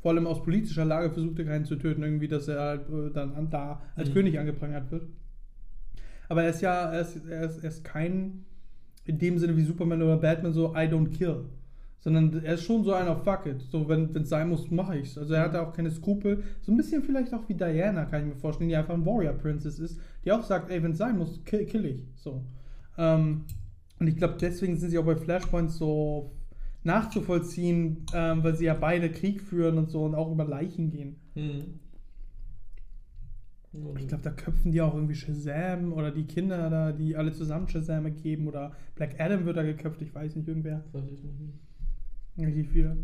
[0.00, 3.10] vor allem aus politischer Lage versucht er keinen zu töten, irgendwie, dass er halt äh,
[3.12, 4.14] dann an, da als Mhm.
[4.14, 5.06] König angeprangert wird.
[6.28, 8.44] Aber er ist ja, er ist, er, ist, er ist kein,
[9.04, 11.44] in dem Sinne wie Superman oder Batman, so I don't kill.
[12.00, 13.62] Sondern er ist schon so einer Fuck it.
[13.62, 15.18] So, wenn es sein muss, mache ich's.
[15.18, 16.42] Also er hat da auch keine Skrupel.
[16.60, 19.32] So ein bisschen vielleicht auch wie Diana, kann ich mir vorstellen, die einfach ein Warrior
[19.32, 22.00] Princess ist, die auch sagt, ey, wenn es sein muss, kill, kill ich.
[22.14, 22.44] So.
[22.98, 23.44] Ähm,
[23.98, 26.32] und ich glaube, deswegen sind sie auch bei Flashpoint so
[26.84, 31.16] nachzuvollziehen, ähm, weil sie ja beide Krieg führen und so und auch über Leichen gehen.
[31.34, 31.80] Hm.
[33.98, 37.68] Ich glaube, da köpfen die auch irgendwie Shazam oder die Kinder da, die alle zusammen
[37.68, 40.82] Shazam geben oder Black Adam wird da geköpft, ich weiß nicht, irgendwer.
[40.92, 41.58] Weiß ich noch nicht.
[42.38, 42.96] Richtig viele.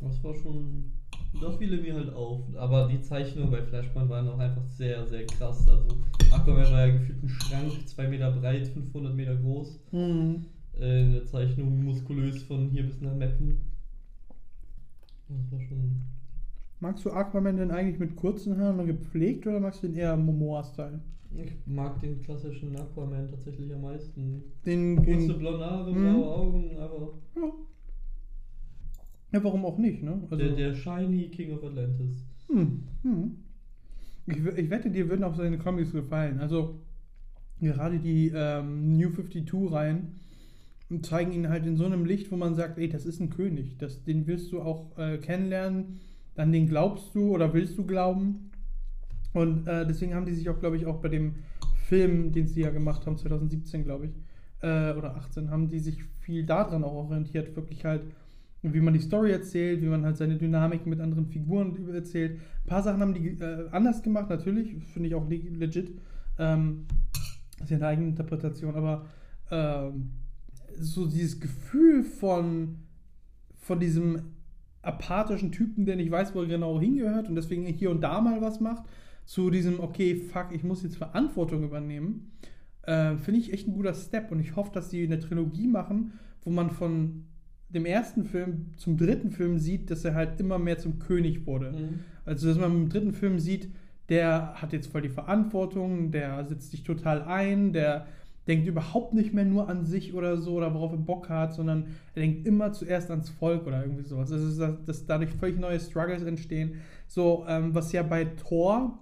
[0.00, 0.92] Das war schon.
[1.40, 2.40] Da fiel mir halt auf.
[2.56, 5.68] Aber die Zeichnungen bei Flashpoint waren auch einfach sehr, sehr krass.
[5.68, 5.86] Also
[6.30, 9.80] Aquaman war ja gefühlt ein Schrank, 2 Meter breit, 500 Meter groß.
[9.92, 10.44] Mhm.
[10.80, 13.58] Äh, in der Zeichnung muskulös von hier bis nach Meppen.
[15.28, 16.02] Das war schon.
[16.80, 20.16] Magst du Aquaman denn eigentlich mit kurzen Haaren und gepflegt oder magst du den eher
[20.16, 21.00] Momoa-Style?
[21.36, 24.42] Ich mag den klassischen Aquaman tatsächlich am meisten.
[24.64, 26.12] Den, Kurze den blonde Haare, Mhm.
[26.12, 27.52] blaue Augen, aber ja.
[29.34, 30.22] Ja, warum auch nicht, ne?
[30.30, 32.24] Also, der, der Shiny King of Atlantis.
[32.48, 33.36] Hm, hm.
[34.26, 36.38] Ich, ich wette, dir würden auch seine Comics gefallen.
[36.38, 36.80] Also
[37.60, 40.20] gerade die ähm, New 52-Reihen
[41.02, 43.76] zeigen ihn halt in so einem Licht, wo man sagt, ey, das ist ein König.
[43.78, 45.98] Das, den willst du auch äh, kennenlernen.
[46.36, 48.52] Dann den glaubst du oder willst du glauben.
[49.32, 51.34] Und äh, deswegen haben die sich auch, glaube ich, auch bei dem
[51.88, 54.12] Film, den sie ja gemacht haben, 2017, glaube ich,
[54.62, 58.02] äh, oder 18, haben die sich viel daran auch orientiert, wirklich halt,
[58.72, 62.38] wie man die Story erzählt, wie man halt seine Dynamik mit anderen Figuren erzählt.
[62.64, 65.92] Ein paar Sachen haben die äh, anders gemacht, natürlich, finde ich auch le- legit.
[66.38, 66.86] Ähm,
[67.58, 69.06] Das ist ja eine eigene Interpretation, aber
[69.50, 70.10] ähm,
[70.78, 72.76] so dieses Gefühl von,
[73.60, 74.22] von diesem
[74.82, 78.40] apathischen Typen, der nicht weiß, wo er genau hingehört und deswegen hier und da mal
[78.40, 78.84] was macht,
[79.24, 82.32] zu diesem, okay, fuck, ich muss jetzt Verantwortung übernehmen,
[82.82, 86.12] äh, finde ich echt ein guter Step und ich hoffe, dass sie eine Trilogie machen,
[86.42, 87.24] wo man von
[87.74, 91.72] dem ersten Film zum dritten Film sieht, dass er halt immer mehr zum König wurde.
[91.72, 92.00] Mhm.
[92.24, 93.68] Also, dass man im dritten Film sieht,
[94.08, 98.06] der hat jetzt voll die Verantwortung, der setzt sich total ein, der
[98.46, 101.86] denkt überhaupt nicht mehr nur an sich oder so oder worauf er Bock hat, sondern
[102.14, 104.28] er denkt immer zuerst ans Volk oder irgendwie sowas.
[104.28, 106.74] Das ist, dass, dass dadurch völlig neue Struggles entstehen.
[107.06, 108.98] So, ähm, was ja bei Thor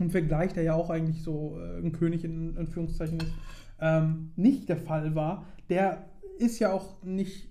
[0.00, 3.32] im Vergleich, der ja auch eigentlich so äh, ein König in Anführungszeichen ist,
[3.80, 5.46] ähm, nicht der Fall war.
[5.68, 6.04] Der
[6.38, 7.48] ist ja auch nicht,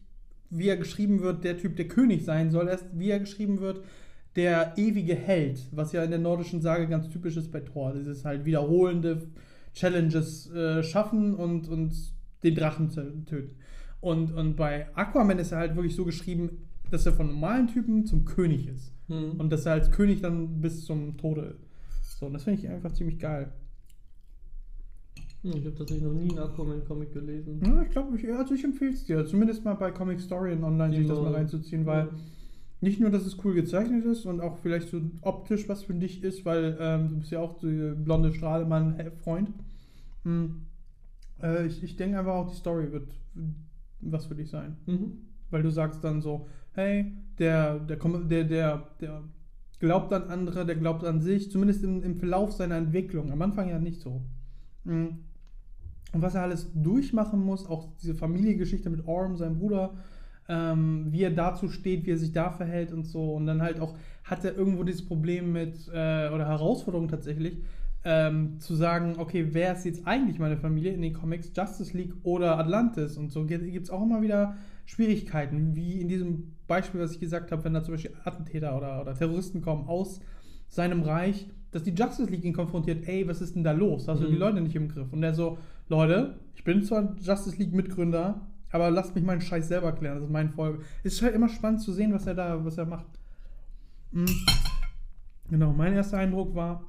[0.52, 3.84] wie er geschrieben wird, der Typ, der König sein soll, erst wie er geschrieben wird,
[4.36, 7.94] der ewige Held, was ja in der nordischen Sage ganz typisch ist bei Thor.
[7.94, 9.24] Das ist halt wiederholende
[9.74, 11.94] Challenges äh, schaffen und, und
[12.44, 12.90] den Drachen
[13.26, 13.56] töten.
[14.00, 18.06] Und, und bei Aquaman ist er halt wirklich so geschrieben, dass er von normalen Typen
[18.06, 18.94] zum König ist.
[19.08, 19.40] Mhm.
[19.40, 21.56] Und dass er als König dann bis zum Tode.
[22.20, 23.52] So, und das finde ich einfach ziemlich geil.
[25.44, 27.62] Hm, Ich habe tatsächlich noch nie einen Aquaman-Comic gelesen.
[27.66, 29.26] Ja, ich glaube, ich, also ich empfehle es dir.
[29.26, 31.24] Zumindest mal bei Comic Story und online sich das Ja.
[31.24, 32.10] mal reinzuziehen, weil
[32.80, 36.24] nicht nur, dass es cool gezeichnet ist und auch vielleicht so optisch was für dich
[36.24, 39.50] ist, weil ähm, du bist ja auch der blonde Strahlemann-Freund.
[40.24, 40.62] Hm.
[41.42, 43.08] Äh, ich ich denke einfach auch, die Story wird
[44.02, 44.78] was für dich sein.
[44.88, 45.18] Mhm.
[45.52, 49.24] Weil du sagst dann so, hey, der, der, der, der, der
[49.80, 53.32] glaubt an andere, der glaubt an sich, zumindest im, im Verlauf seiner Entwicklung.
[53.32, 54.22] Am Anfang ja nicht so.
[54.86, 55.20] Mhm.
[56.13, 59.93] Und was er alles durchmachen muss, auch diese Familiengeschichte mit Orm, seinem Bruder,
[60.50, 63.34] ähm, wie er dazu steht, wie er sich da verhält und so.
[63.34, 63.95] Und dann halt auch
[64.26, 67.58] hat er irgendwo dieses Problem mit, äh, oder Herausforderung tatsächlich,
[68.04, 72.13] ähm, zu sagen, okay, wer ist jetzt eigentlich meine Familie in den Comics, Justice League
[72.24, 73.15] oder Atlantis?
[73.17, 77.52] Und so gibt es auch immer wieder Schwierigkeiten, wie in diesem Beispiel, was ich gesagt
[77.52, 80.19] habe, wenn da zum Beispiel Attentäter oder, oder Terroristen kommen aus
[80.67, 84.08] seinem Reich, dass die Justice League ihn konfrontiert, ey, was ist denn da los?
[84.08, 84.32] Hast du Mhm.
[84.32, 85.13] die Leute nicht im Griff?
[85.13, 85.58] Und er so,
[85.92, 88.40] Leute, ich bin zwar Justice League Mitgründer,
[88.72, 90.82] aber lasst mich meinen Scheiß selber klären, das ist mein Volk.
[91.04, 93.08] Es ist halt immer spannend zu sehen, was er da, was er macht.
[94.14, 94.26] Mhm.
[95.50, 96.86] Genau, mein erster Eindruck war,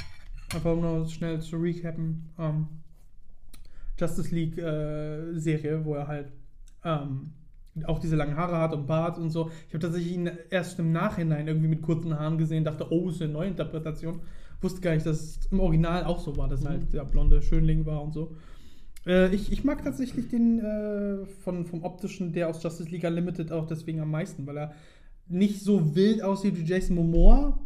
[0.55, 2.69] einfach um noch schnell zu recappen, ähm,
[3.99, 6.31] Justice League äh, Serie, wo er halt
[6.85, 7.33] ähm,
[7.83, 9.51] auch diese langen Haare hat und Bart und so.
[9.67, 13.21] Ich habe tatsächlich ihn erst im Nachhinein irgendwie mit kurzen Haaren gesehen, dachte, oh, ist
[13.21, 14.21] eine Neuinterpretation.
[14.61, 16.69] Wusste gar nicht, dass es im Original auch so war, dass Mhm.
[16.69, 18.37] halt der blonde Schönling war und so.
[19.07, 23.53] Äh, ich, ich mag tatsächlich den äh, von, vom optischen, der aus Justice League Unlimited
[23.53, 24.73] auch deswegen am meisten, weil er
[25.29, 27.59] nicht so wild aussieht wie Jason Momoa.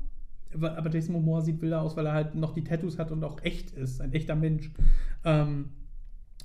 [0.55, 3.43] Aber Jason Momoa sieht wilder aus, weil er halt noch die Tattoos hat und auch
[3.43, 4.71] echt ist, ein echter Mensch.
[5.25, 5.71] Ähm,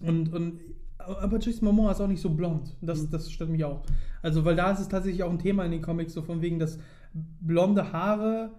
[0.01, 0.59] und, und,
[0.97, 2.75] aber Jason Momoa ist auch nicht so blond.
[2.81, 3.83] Das, das stört mich auch.
[4.21, 6.59] Also, weil da ist es tatsächlich auch ein Thema in den Comics, so von wegen,
[6.59, 6.79] dass
[7.13, 8.51] blonde Haare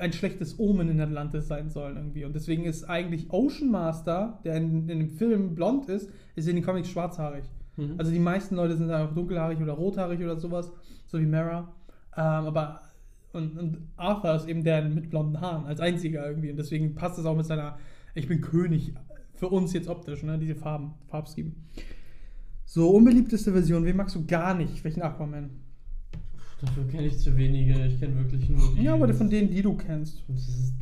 [0.00, 2.24] ein schlechtes Omen in Atlantis sein sollen irgendwie.
[2.24, 6.56] Und deswegen ist eigentlich Ocean Master, der in, in dem Film blond ist, ist in
[6.56, 7.44] den Comics schwarzhaarig.
[7.76, 7.94] Mhm.
[7.98, 10.72] Also die meisten Leute sind einfach dunkelhaarig oder rothaarig oder sowas,
[11.06, 11.72] so wie Mara.
[12.16, 12.80] Ähm, aber
[13.32, 16.50] und, und Arthur ist eben der mit blonden Haaren als einziger irgendwie.
[16.50, 17.78] Und deswegen passt es auch mit seiner
[18.14, 18.94] Ich bin König
[19.34, 20.38] für uns jetzt optisch, ne?
[20.38, 21.52] Diese Farben, Farbscheme.
[22.64, 24.84] So, unbeliebteste Version, wen magst du gar nicht?
[24.84, 25.50] Welchen Aquaman?
[26.60, 27.86] Dafür kenne ich zu wenige.
[27.86, 28.82] Ich kenne wirklich nur die.
[28.82, 30.22] Ja, aber von denen, die du kennst.
[30.28, 30.74] Das ist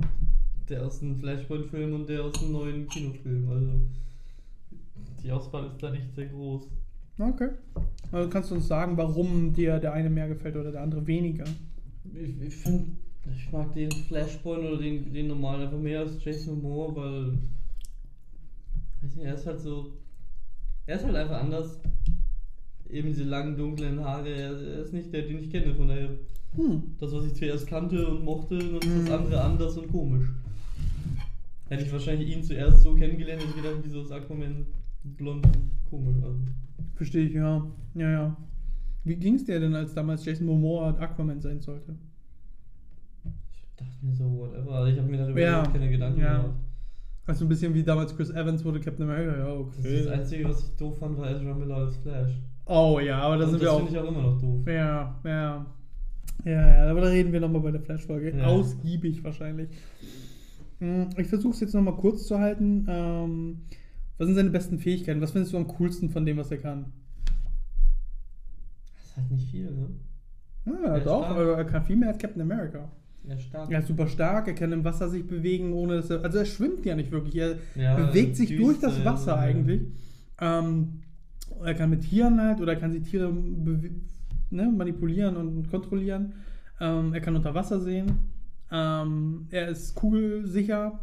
[0.68, 3.48] der aus dem Flashpoint-Film und der aus dem neuen Kinofilm.
[3.48, 3.80] Also
[5.22, 6.68] die Auswahl ist da nicht sehr groß.
[7.18, 7.50] Okay.
[8.12, 11.44] Also kannst du uns sagen, warum dir der eine mehr gefällt oder der andere weniger?
[12.14, 12.92] Ich, ich finde,
[13.36, 17.38] ich mag den Flashpoint oder den, den normalen einfach mehr als Jason Moore, weil.
[19.00, 19.92] Weiß nicht, er ist halt so.
[20.86, 21.78] Er ist halt einfach anders.
[22.90, 24.28] Eben diese langen, dunklen Haare.
[24.30, 25.74] Er, ist nicht der, den ich kenne.
[25.74, 26.08] Von daher,
[26.56, 26.82] Hm.
[26.98, 29.04] das, was ich zuerst kannte und mochte, und Mhm.
[29.06, 30.28] das andere anders und komisch.
[31.68, 34.64] Hätte ich wahrscheinlich ihn zuerst so kennengelernt, hätte ich gedacht, wieso ist Aquaman
[35.04, 36.16] blond und komisch.
[36.24, 36.38] Also.
[36.94, 37.66] Verstehe ich, ja.
[37.94, 38.36] Ja, ja.
[39.04, 41.94] Wie ging es dir denn, als damals Jason Momoa Aquaman sein sollte?
[43.52, 44.72] Ich dachte mir so, whatever.
[44.72, 46.38] Also ich habe mir darüber Ja, keine Gedanken ja.
[46.42, 46.54] gemacht.
[47.26, 49.98] Also ein bisschen wie damals Chris Evans wurde Captain America, ja, Das, okay.
[50.04, 52.32] das Einzige, was ich doof fand, war Ezra Miller als Flash.
[52.68, 53.78] Oh ja, aber da sind das wir auch.
[53.78, 54.66] finde ich auch immer noch doof.
[54.66, 55.66] Ja, ja.
[56.44, 58.36] Ja, ja, aber da reden wir nochmal bei der Flash-Folge.
[58.36, 58.44] Ja.
[58.46, 59.68] Ausgiebig wahrscheinlich.
[60.78, 62.86] Hm, Ich versuche es jetzt nochmal kurz zu halten.
[62.88, 63.60] Ähm,
[64.18, 65.20] was sind seine besten Fähigkeiten?
[65.20, 66.92] Was findest du am coolsten von dem, was er kann?
[68.94, 69.88] Das ist halt nicht viel, ne?
[70.66, 72.88] Ja, Ja, doch, aber er kann viel mehr als Captain America.
[73.26, 73.70] Er ist stark.
[73.70, 76.22] Er ist super stark, er kann im Wasser sich bewegen, ohne dass er.
[76.22, 77.36] Also er schwimmt ja nicht wirklich.
[77.36, 79.40] Er Ja, bewegt sich düster, durch das ja, Wasser ja.
[79.40, 79.82] eigentlich.
[80.40, 81.00] Ähm,
[81.64, 83.32] er kann mit Tieren halt oder er kann die Tiere
[84.50, 86.32] ne, manipulieren und kontrollieren.
[86.80, 88.06] Ähm, er kann unter Wasser sehen.
[88.70, 90.98] Ähm, er ist kugelsicher.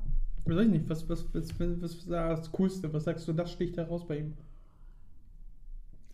[0.46, 2.94] Weiß ich nicht, was, was, was, was, was ist das Coolste?
[2.94, 4.34] Was sagst du, das sticht heraus bei ihm?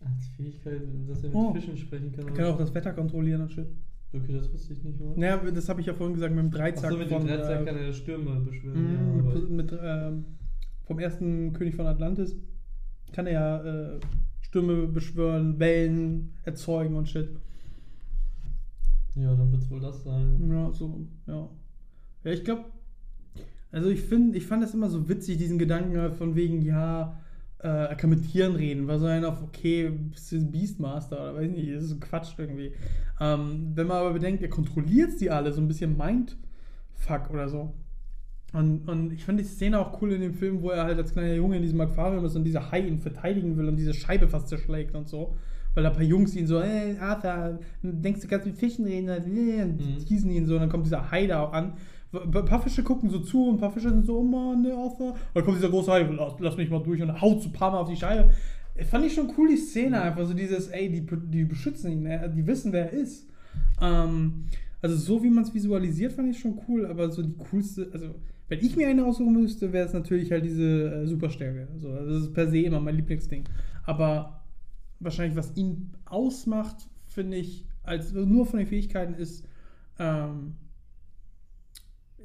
[0.00, 1.52] Als Fähigkeit, dass er mit Oh.
[1.52, 2.26] Fischen sprechen kann.
[2.28, 3.66] Er kann auch das Wetter kontrollieren und shit.
[4.14, 5.12] Okay, das wusste ich nicht mal.
[5.16, 7.26] Naja, das habe ich ja vorhin gesagt mit dem Dreizack Achso, mit dem.
[7.26, 8.82] Dreizack äh, kann er Stürme beschwören.
[8.82, 10.24] Mhm, ja, mit, ähm,
[10.84, 12.36] vom ersten König von Atlantis
[13.12, 14.00] kann er ja äh,
[14.52, 17.30] Stürme beschwören, Wellen erzeugen und shit.
[19.14, 20.46] ja, dann wird es wohl das sein.
[20.46, 21.48] Ja, so, ja.
[22.22, 22.66] Ja, ich glaube,
[23.70, 27.18] also ich finde, ich fand das immer so witzig, diesen Gedanken halt von wegen, ja,
[27.60, 31.36] äh, er kann mit Tieren reden, war so einer auf, okay, bist du Beastmaster oder
[31.36, 32.74] weiß nicht, das ist so Quatsch irgendwie.
[33.20, 37.72] Ähm, wenn man aber bedenkt, er kontrolliert sie alle, so ein bisschen Mindfuck oder so.
[38.52, 41.12] Und, und ich fand die Szene auch cool in dem Film, wo er halt als
[41.12, 44.28] kleiner Junge in diesem Aquarium ist und dieser Hai ihn verteidigen will und diese Scheibe
[44.28, 45.36] fast zerschlägt und so.
[45.74, 49.08] Weil da ein paar Jungs ihn so, ey, Arthur, denkst du, kannst mit Fischen reden?
[49.08, 50.04] Und Mhm.
[50.06, 51.72] teasen ihn so, und dann kommt dieser Hai da an.
[52.12, 54.74] Ein paar Fische gucken so zu und ein paar Fische sind so, oh Mann, ne,
[54.74, 55.12] Arthur.
[55.12, 57.52] Und dann kommt dieser große Hai, lass, lass mich mal durch und haut so ein
[57.54, 58.28] paar Mal auf die Scheibe.
[58.90, 60.02] Fand ich schon cool, die Szene Mhm.
[60.02, 62.30] einfach, so dieses, ey, die, die beschützen ihn, ne?
[62.36, 63.26] die wissen, wer er ist.
[63.80, 64.44] Ähm,
[64.82, 68.14] also so wie man es visualisiert, fand ich schon cool, aber so die coolste, also
[68.48, 71.68] wenn ich mir eine aussuchen müsste, wäre es natürlich halt diese äh, Superstärke.
[71.78, 73.44] So, also das ist per se immer mein Lieblingsding.
[73.84, 74.44] Aber
[75.00, 79.44] wahrscheinlich, was ihn ausmacht, finde ich, als nur von den Fähigkeiten ist,
[79.98, 80.54] ähm,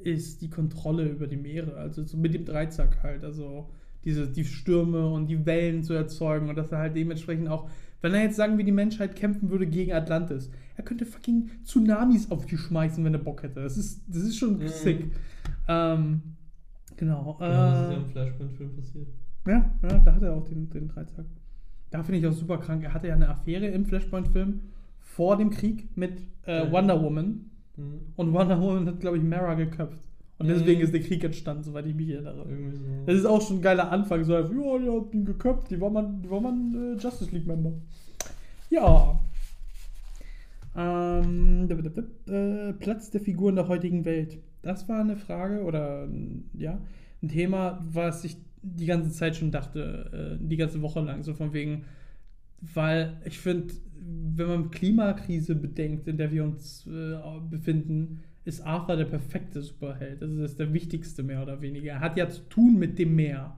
[0.02, 1.76] ist die Kontrolle über die Meere.
[1.76, 3.24] Also so mit dem Dreizack halt.
[3.24, 3.68] Also
[4.04, 7.68] diese, die Stürme und die Wellen zu erzeugen und dass er halt dementsprechend auch,
[8.00, 12.30] wenn er jetzt sagen wir, die Menschheit kämpfen würde gegen Atlantis, er könnte fucking Tsunamis
[12.30, 13.60] auf die schmeißen, wenn er Bock hätte.
[13.60, 14.68] Das ist, das ist schon Mhm.
[14.68, 15.10] sick.
[15.68, 16.22] Ähm,
[16.96, 17.36] genau.
[17.40, 19.08] Ja, das ist ja Äh, im Flashpoint-Film passiert.
[19.46, 21.26] ja, ja, da hat er auch den, den Dreizack.
[21.90, 22.82] Da finde ich auch super krank.
[22.84, 24.60] Er hatte ja eine Affäre im Flashpoint-Film
[25.00, 26.72] vor dem Krieg mit äh, Ja.
[26.72, 27.50] Wonder Woman.
[27.76, 28.00] Mhm.
[28.16, 29.98] Und Wonder Woman hat, glaube ich, Mara geköpft.
[30.38, 30.50] Und Mhm.
[30.50, 32.44] deswegen ist der Krieg entstanden, soweit ich mich erinnere.
[32.46, 33.04] So.
[33.06, 34.22] Das ist auch schon ein geiler Anfang.
[34.24, 35.70] So einfach, ja, die hat ihn geköpft.
[35.70, 37.72] Die war mal, die war mal ein äh, Justice League-Member.
[38.70, 39.18] Ja.
[40.76, 44.38] Ähm, dip, dip, dip, äh, Platz der Figur in der heutigen Welt.
[44.62, 46.08] Das war eine Frage oder
[46.54, 46.80] ja,
[47.22, 51.22] ein Thema, was ich die ganze Zeit schon dachte, äh, die ganze Woche lang.
[51.22, 51.84] So von wegen,
[52.60, 53.74] weil ich finde,
[54.36, 57.18] wenn man Klimakrise bedenkt, in der wir uns äh,
[57.48, 60.22] befinden, ist Arthur der perfekte Superheld.
[60.22, 61.92] Das ist der wichtigste mehr oder weniger.
[61.92, 63.56] Er hat ja zu tun mit dem Meer.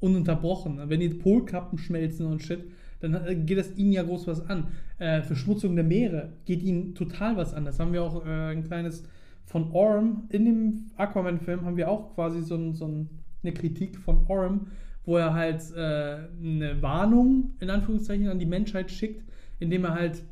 [0.00, 0.80] Ununterbrochen.
[0.90, 2.64] Wenn die Polkappen schmelzen und shit,
[3.00, 4.68] dann äh, geht das ihnen ja groß was an.
[4.98, 7.64] Äh, Verschmutzung der Meere geht ihnen total was an.
[7.64, 9.04] Das haben wir auch äh, ein kleines
[9.44, 10.28] von Orm.
[10.30, 13.08] In dem Aquaman-Film haben wir auch quasi so, ein, so ein,
[13.42, 14.68] eine Kritik von Orm,
[15.04, 19.22] wo er halt äh, eine Warnung in Anführungszeichen an die Menschheit schickt,
[19.58, 20.22] indem er halt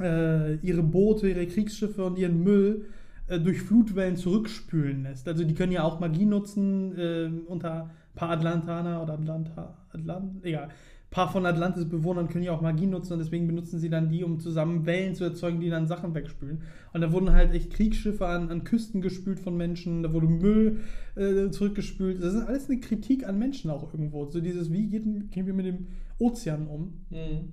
[0.00, 2.86] äh, ihre Boote, ihre Kriegsschiffe und ihren Müll
[3.26, 5.26] äh, durch Flutwellen zurückspülen lässt.
[5.28, 10.44] Also die können ja auch Magie nutzen äh, unter ein paar Atlantaner oder Atlanta, Atlant,
[10.44, 10.68] egal.
[11.14, 14.24] Paar von Atlantis Bewohnern können ja auch Magie nutzen und deswegen benutzen sie dann die,
[14.24, 16.62] um zusammen Wellen zu erzeugen, die dann Sachen wegspülen.
[16.92, 20.80] Und da wurden halt echt Kriegsschiffe an, an Küsten gespült von Menschen, da wurde Müll
[21.14, 22.20] äh, zurückgespült.
[22.20, 24.28] Das ist alles eine Kritik an Menschen auch irgendwo.
[24.28, 25.86] So dieses, wie geht, gehen wir mit dem
[26.18, 27.04] Ozean um?
[27.10, 27.52] Mhm.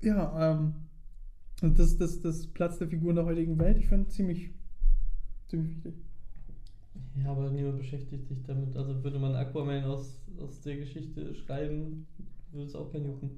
[0.00, 0.72] Ja, ähm,
[1.74, 4.48] das, das, das Platz der Figur in der heutigen Welt, ich fand ziemlich,
[5.48, 5.94] ziemlich wichtig.
[7.22, 8.74] Ja, aber niemand beschäftigt sich damit.
[8.78, 12.06] Also würde man Aquaman aus, aus der Geschichte schreiben,
[12.52, 13.30] würde es auch keinen jucken.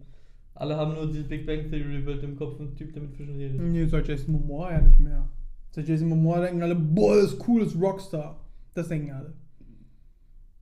[0.55, 3.37] Alle haben nur die Big Bang Theory Welt im Kopf und Typ, der mit Fischen
[3.37, 3.61] redet.
[3.61, 5.29] Nee, seit Jason Momoa ja nicht mehr.
[5.73, 8.41] Seit Jason Momoa denken alle, boah, das ist cool, das ist Rockstar.
[8.75, 9.33] Das denken alle.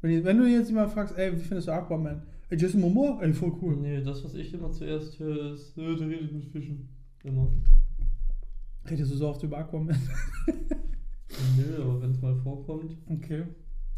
[0.00, 2.22] Wenn, wenn du jetzt jemand fragst, ey, wie findest du Aquaman?
[2.48, 3.20] Ey, Jason Momoa?
[3.22, 3.76] Ey, voll cool.
[3.76, 6.88] Nee, das, was ich immer zuerst höre, ist, äh, der redet mit Fischen.
[7.22, 7.52] Immer.
[8.88, 9.96] Redest du so oft über Aquaman?
[11.56, 12.96] Nö, aber wenn es mal vorkommt.
[13.08, 13.44] Okay.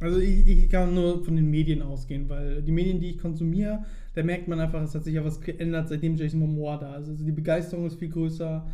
[0.04, 3.84] Also ich, ich kann nur von den Medien ausgehen, weil die Medien, die ich konsumiere,
[4.14, 7.08] da merkt man einfach, es hat sich ja was geändert, seitdem Jason Momoa da ist.
[7.08, 8.64] Also die Begeisterung ist viel größer.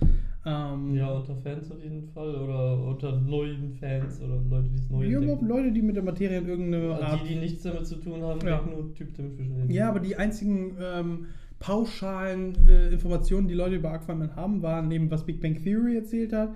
[0.44, 2.34] Ähm, Ja, unter Fans auf jeden Fall.
[2.34, 5.46] Oder unter neuen Fans oder Leute, die es neu auch entdecken.
[5.48, 8.22] Leute, die mit der Materie in irgendeiner Und Art die, die nichts damit zu tun
[8.22, 8.62] haben, Ja.
[8.66, 9.70] nur Typ, der mit Fischen redet.
[9.70, 11.26] Ja, aber die einzigen ähm,
[11.58, 16.32] pauschalen äh, Informationen, die Leute über Aquaman haben, waren neben was Big Bang Theory erzählt
[16.32, 16.50] hat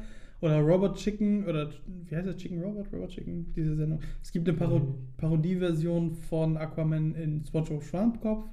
[0.45, 2.93] oder Robot Chicken oder wie heißt das Chicken Robot?
[2.93, 4.01] Robot Chicken, diese Sendung.
[4.23, 4.95] Es gibt eine Paro Mhm.
[5.17, 8.47] Parodieversion von Aquaman in SpongeBob Schwammkopf.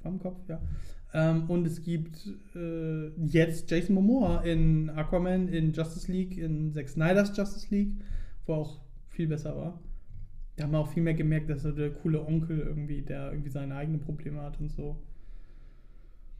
[0.00, 0.60] Schwammkopf, ja.
[1.12, 2.26] Ähm, und es gibt
[2.56, 7.92] äh, jetzt Jason Momoa in Aquaman, in Justice League, in Zack Snyder's Justice League,
[8.46, 9.80] wo er auch viel besser war.
[10.56, 13.50] Da haben wir auch viel mehr gemerkt, dass er der coole Onkel irgendwie, der irgendwie
[13.50, 14.96] seine eigenen Probleme hat und so.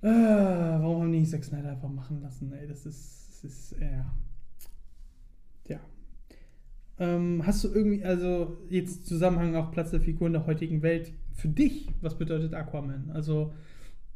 [0.03, 2.53] Äh, warum haben die nicht Zack Snyder einfach machen lassen?
[2.53, 4.03] Ey, das ist, das ist, äh,
[5.69, 5.81] ja.
[6.99, 11.13] Ähm, hast du irgendwie, also jetzt Zusammenhang auch Platz der Figur in der heutigen Welt,
[11.33, 13.11] für dich, was bedeutet Aquaman?
[13.13, 13.53] Also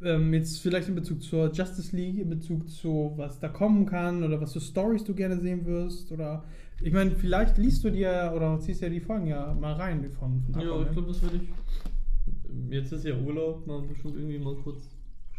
[0.01, 4.23] ähm, jetzt vielleicht in Bezug zur Justice League, in Bezug zu was da kommen kann
[4.23, 6.45] oder was für Stories du gerne sehen wirst oder
[6.81, 10.09] ich meine, vielleicht liest du dir oder ziehst ja die Folgen ja mal rein wie
[10.09, 11.49] von, von Ja, ich glaube, das würde ich.
[12.71, 14.89] Jetzt ist ja Urlaub, mal bestimmt irgendwie mal kurz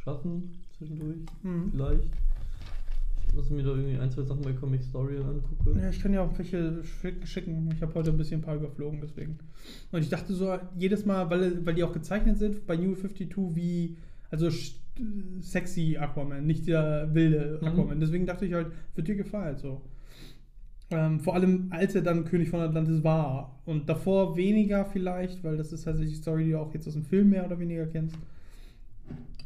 [0.04, 1.20] schaffen zwischendurch.
[1.44, 1.72] Mhm.
[1.72, 2.10] Vielleicht.
[3.36, 5.80] Dass ich mir da irgendwie ein, zwei Sachen bei Comic Story angucke.
[5.80, 7.70] Ja, ich kann ja auch welche schick- schicken.
[7.74, 9.38] Ich habe heute ein bisschen ein paar überflogen, deswegen.
[9.92, 13.56] Und ich dachte so, jedes Mal, weil, weil die auch gezeichnet sind bei New 52,
[13.56, 13.98] wie,
[14.32, 14.50] also
[15.40, 17.68] sexy Aquaman, nicht der wilde Mhm.
[17.68, 18.00] Aquaman.
[18.00, 19.82] Deswegen dachte ich halt, wird dir gefallen, so.
[20.92, 23.62] Ähm, vor allem, als er dann König von Atlantis war.
[23.66, 26.96] Und davor weniger vielleicht, weil das ist tatsächlich die Story, die du auch jetzt aus
[26.96, 28.16] dem Film mehr oder weniger kennst.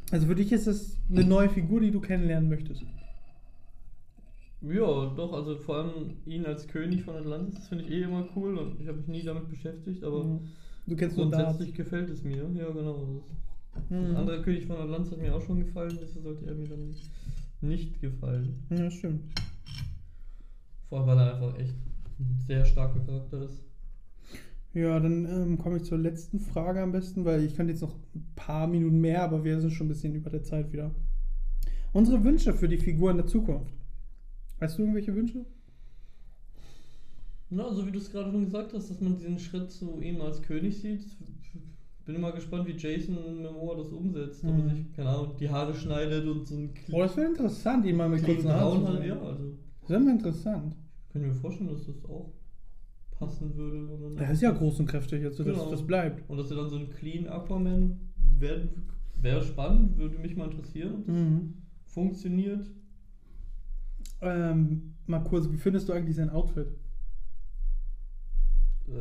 [0.10, 2.84] Also für dich ist das eine neue Figur, die du kennenlernen möchtest.
[4.64, 8.26] Ja, doch, also vor allem ihn als König von Atlantis, das finde ich eh immer
[8.36, 10.40] cool und ich habe mich nie damit beschäftigt, aber Mhm.
[10.86, 12.50] Du kennst grundsätzlich gefällt es mir.
[12.56, 13.24] Ja, genau.
[13.74, 14.10] Das Mhm.
[14.10, 16.94] Der andere König von Atlantis hat mir auch schon gefallen, deshalb sollte er mir dann
[17.62, 18.64] nicht gefallen.
[18.70, 19.24] Ja, stimmt.
[20.90, 21.76] Vor allem, weil er einfach echt
[22.20, 23.64] ein sehr starker Charakter ist.
[24.74, 27.96] Ja, dann ähm, komme ich zur letzten Frage am besten, weil ich kann jetzt noch
[28.16, 30.92] ein paar Minuten mehr, aber wir sind schon ein bisschen über der Zeit wieder.
[31.92, 33.74] Unsere Wünsche für die Figur in der Zukunft.
[34.64, 35.46] Hast du irgendwelche Wünsche?
[37.50, 40.22] Na, so wie du es gerade schon gesagt hast, dass man diesen Schritt zu ihm
[40.22, 41.06] als König sieht.
[42.06, 44.42] Bin mal gespannt, wie Jason Momoa das umsetzt.
[44.46, 44.70] Ob er Mhm.
[44.70, 48.08] sich, keine Ahnung, die Haare schneidet und so ein Oh, das wäre interessant, ihn mal
[48.08, 49.06] mit kurzen Haaren sehen.
[49.06, 49.44] Ja, also
[49.82, 50.76] Das wäre mal interessant.
[51.08, 52.32] ich könnte mir vorstellen, dass das auch
[53.12, 54.16] passen würde.
[54.24, 55.72] Er ist ja groß und kräftig, also das, Genau.
[55.72, 56.30] das bleibt.
[56.30, 58.00] Und dass er dann so ein clean Aquaman
[58.40, 61.54] wäre spannend, würde mich mal interessieren, ob das Mhm.
[61.86, 62.66] funktioniert.
[64.24, 66.68] Ähm, mal kurz, wie findest du eigentlich sein Outfit?
[68.88, 68.92] Äh,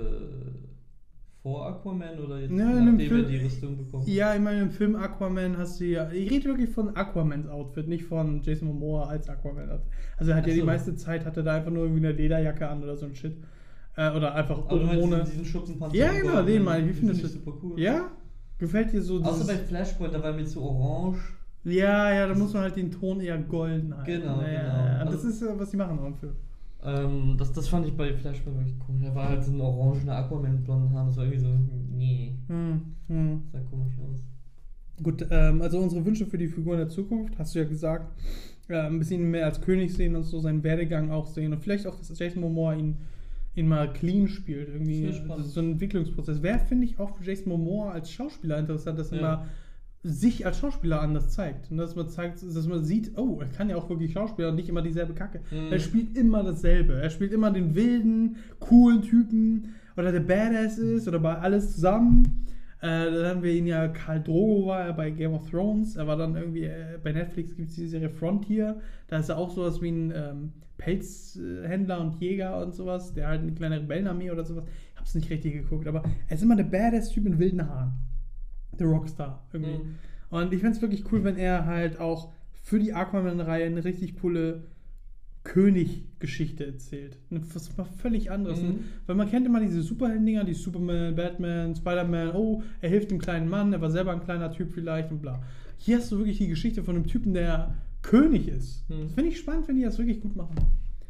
[1.43, 4.07] vor Aquaman oder jetzt Ja, nachdem er Film- die Rüstung bekommt?
[4.07, 6.11] Ja, ich meine, im Film Aquaman hast du ja.
[6.13, 9.69] Ich rede wirklich von Aquamans Outfit, nicht von Jason Momoa als Aquaman.
[10.17, 12.69] Also er hat Ach ja die meiste Zeit hatte da einfach nur irgendwie eine Lederjacke
[12.69, 13.37] an oder so ein Shit.
[13.97, 15.17] Äh, oder einfach Aber du ohne.
[15.21, 15.97] diesen, diesen Schuppenpanzer?
[15.97, 16.91] Ja, genau, den meine ich.
[16.97, 17.79] Wie findest du- super cool.
[17.81, 18.11] Ja?
[18.59, 21.19] Gefällt dir so Außer bei Flashpoint, da war mir zu orange.
[21.65, 24.11] Ja, ja, da muss man halt den Ton eher golden halten.
[24.21, 24.85] Genau, ja, genau.
[24.85, 26.33] Ja, das Also- ist, was die machen im Film.
[26.85, 28.97] Ähm, das, das fand ich bei Flashpoint wirklich cool.
[29.05, 31.07] Er war halt so ein orangener Aquaman mit blonden Haaren.
[31.07, 31.49] Das war irgendwie so,
[31.97, 33.43] nee, Hm, hm.
[33.53, 34.19] sah komisch aus.
[35.01, 38.07] Gut, ähm, also unsere Wünsche für die Figur in der Zukunft, hast du ja gesagt,
[38.69, 41.87] äh, ein bisschen mehr als König sehen und so seinen Werdegang auch sehen und vielleicht
[41.87, 42.97] auch, dass Jason Momoa ihn,
[43.55, 44.69] ihn mal clean spielt.
[44.69, 45.13] Irgendwie
[45.45, 46.43] so ein Entwicklungsprozess.
[46.43, 49.23] Wäre, finde ich, auch für Jason Momoa als Schauspieler interessant, dass er Ja.
[49.37, 49.45] mal
[50.05, 51.71] sich als Schauspieler anders zeigt.
[51.71, 54.57] Und dass man zeigt, dass man sieht, oh, er kann ja auch wirklich Schauspieler und
[54.57, 55.41] nicht immer dieselbe Kacke.
[55.51, 55.73] Mhm.
[55.73, 56.95] Er spielt immer dasselbe.
[56.95, 62.47] Er spielt immer den wilden, coolen Typen oder der Badass ist oder bei alles zusammen.
[62.81, 65.95] Äh, dann haben wir ihn ja, Karl Drogo war er bei Game of Thrones.
[65.95, 68.81] Er war dann irgendwie, äh, bei Netflix gibt es die Serie Frontier.
[69.07, 73.43] Da ist er auch sowas wie ein ähm, Pelzhändler und Jäger und sowas, der halt
[73.43, 74.65] eine kleine Rebellenarmee oder sowas.
[74.95, 77.93] Ich hab's nicht richtig geguckt, aber er ist immer der Badass-Typ in wilden Haaren.
[78.79, 79.85] Der Rockstar irgendwie.
[79.85, 79.95] Mhm.
[80.31, 84.19] Und ich fände es wirklich cool, wenn er halt auch für die Aquaman-Reihe eine richtig
[84.21, 84.63] coole
[85.45, 87.19] König-Geschichte erzählt.
[87.31, 88.63] Was mal völlig anderes.
[88.63, 88.85] Mhm.
[89.07, 93.49] Weil man kennt immer diese Superhelden-Dinger, die Superman, Batman, Spider-Man, oh, er hilft dem kleinen
[93.49, 95.43] Mann, er war selber ein kleiner Typ vielleicht und bla.
[95.79, 98.89] Hier hast du wirklich die Geschichte von einem Typen, der König ist.
[98.89, 99.03] Mhm.
[99.03, 100.55] Das finde ich spannend, wenn die das wirklich gut machen.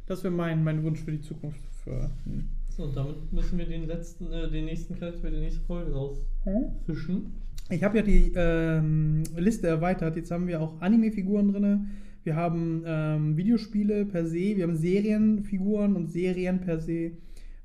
[0.06, 1.60] Das wäre mein, mein Wunsch für die Zukunft.
[1.84, 2.48] Für, hm.
[2.68, 5.92] So, und damit müssen wir den letzten, äh, den nächsten Charakter für die nächste Folge
[5.92, 7.34] rausfischen.
[7.70, 10.16] Ich habe ja die ähm, Liste erweitert.
[10.16, 11.90] Jetzt haben wir auch Anime-Figuren drin.
[12.24, 14.56] Wir haben ähm, Videospiele per se.
[14.56, 17.12] Wir haben Serienfiguren und Serien per se.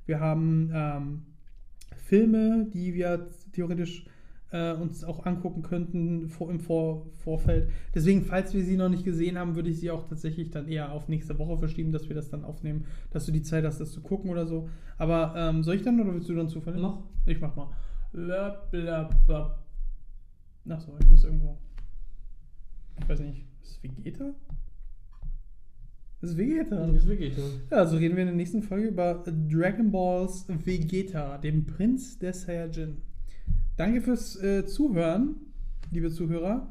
[0.06, 1.22] Wir haben ähm,
[1.98, 4.06] Filme, die wir theoretisch
[4.52, 7.70] äh, uns auch angucken könnten vor, im vor Vorfeld.
[7.94, 10.92] Deswegen, falls wir sie noch nicht gesehen haben, würde ich sie auch tatsächlich dann eher
[10.92, 13.92] auf nächste Woche verschieben, dass wir das dann aufnehmen, dass du die Zeit hast, das
[13.92, 14.70] zu gucken oder so.
[14.98, 16.82] Aber ähm, soll ich dann oder willst du dann zufällig?
[16.82, 17.00] Mach.
[17.26, 17.70] Ich mach mal.
[18.14, 19.67] Blablabla.
[20.70, 21.58] Achso, ich muss irgendwo.
[23.00, 23.46] Ich weiß nicht.
[23.62, 24.34] Ist es Vegeta?
[26.20, 26.88] Das ist Vegeta.
[26.88, 27.42] Das ist Vegeta.
[27.70, 32.34] Ja, also reden wir in der nächsten Folge über Dragon Balls Vegeta, dem Prinz der
[32.34, 32.98] Saiyajin.
[33.76, 35.36] Danke fürs äh, Zuhören,
[35.92, 36.68] liebe Zuhörer.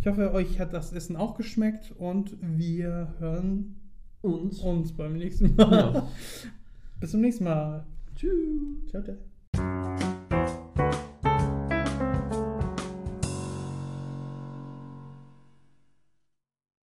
[0.00, 3.76] Ich hoffe, euch hat das Essen auch geschmeckt und wir hören
[4.22, 5.94] Und uns beim nächsten Mal.
[5.94, 6.08] Ja.
[7.00, 7.84] Bis zum nächsten Mal.
[8.14, 8.30] tschüss.
[8.90, 9.33] Ciao, ciao.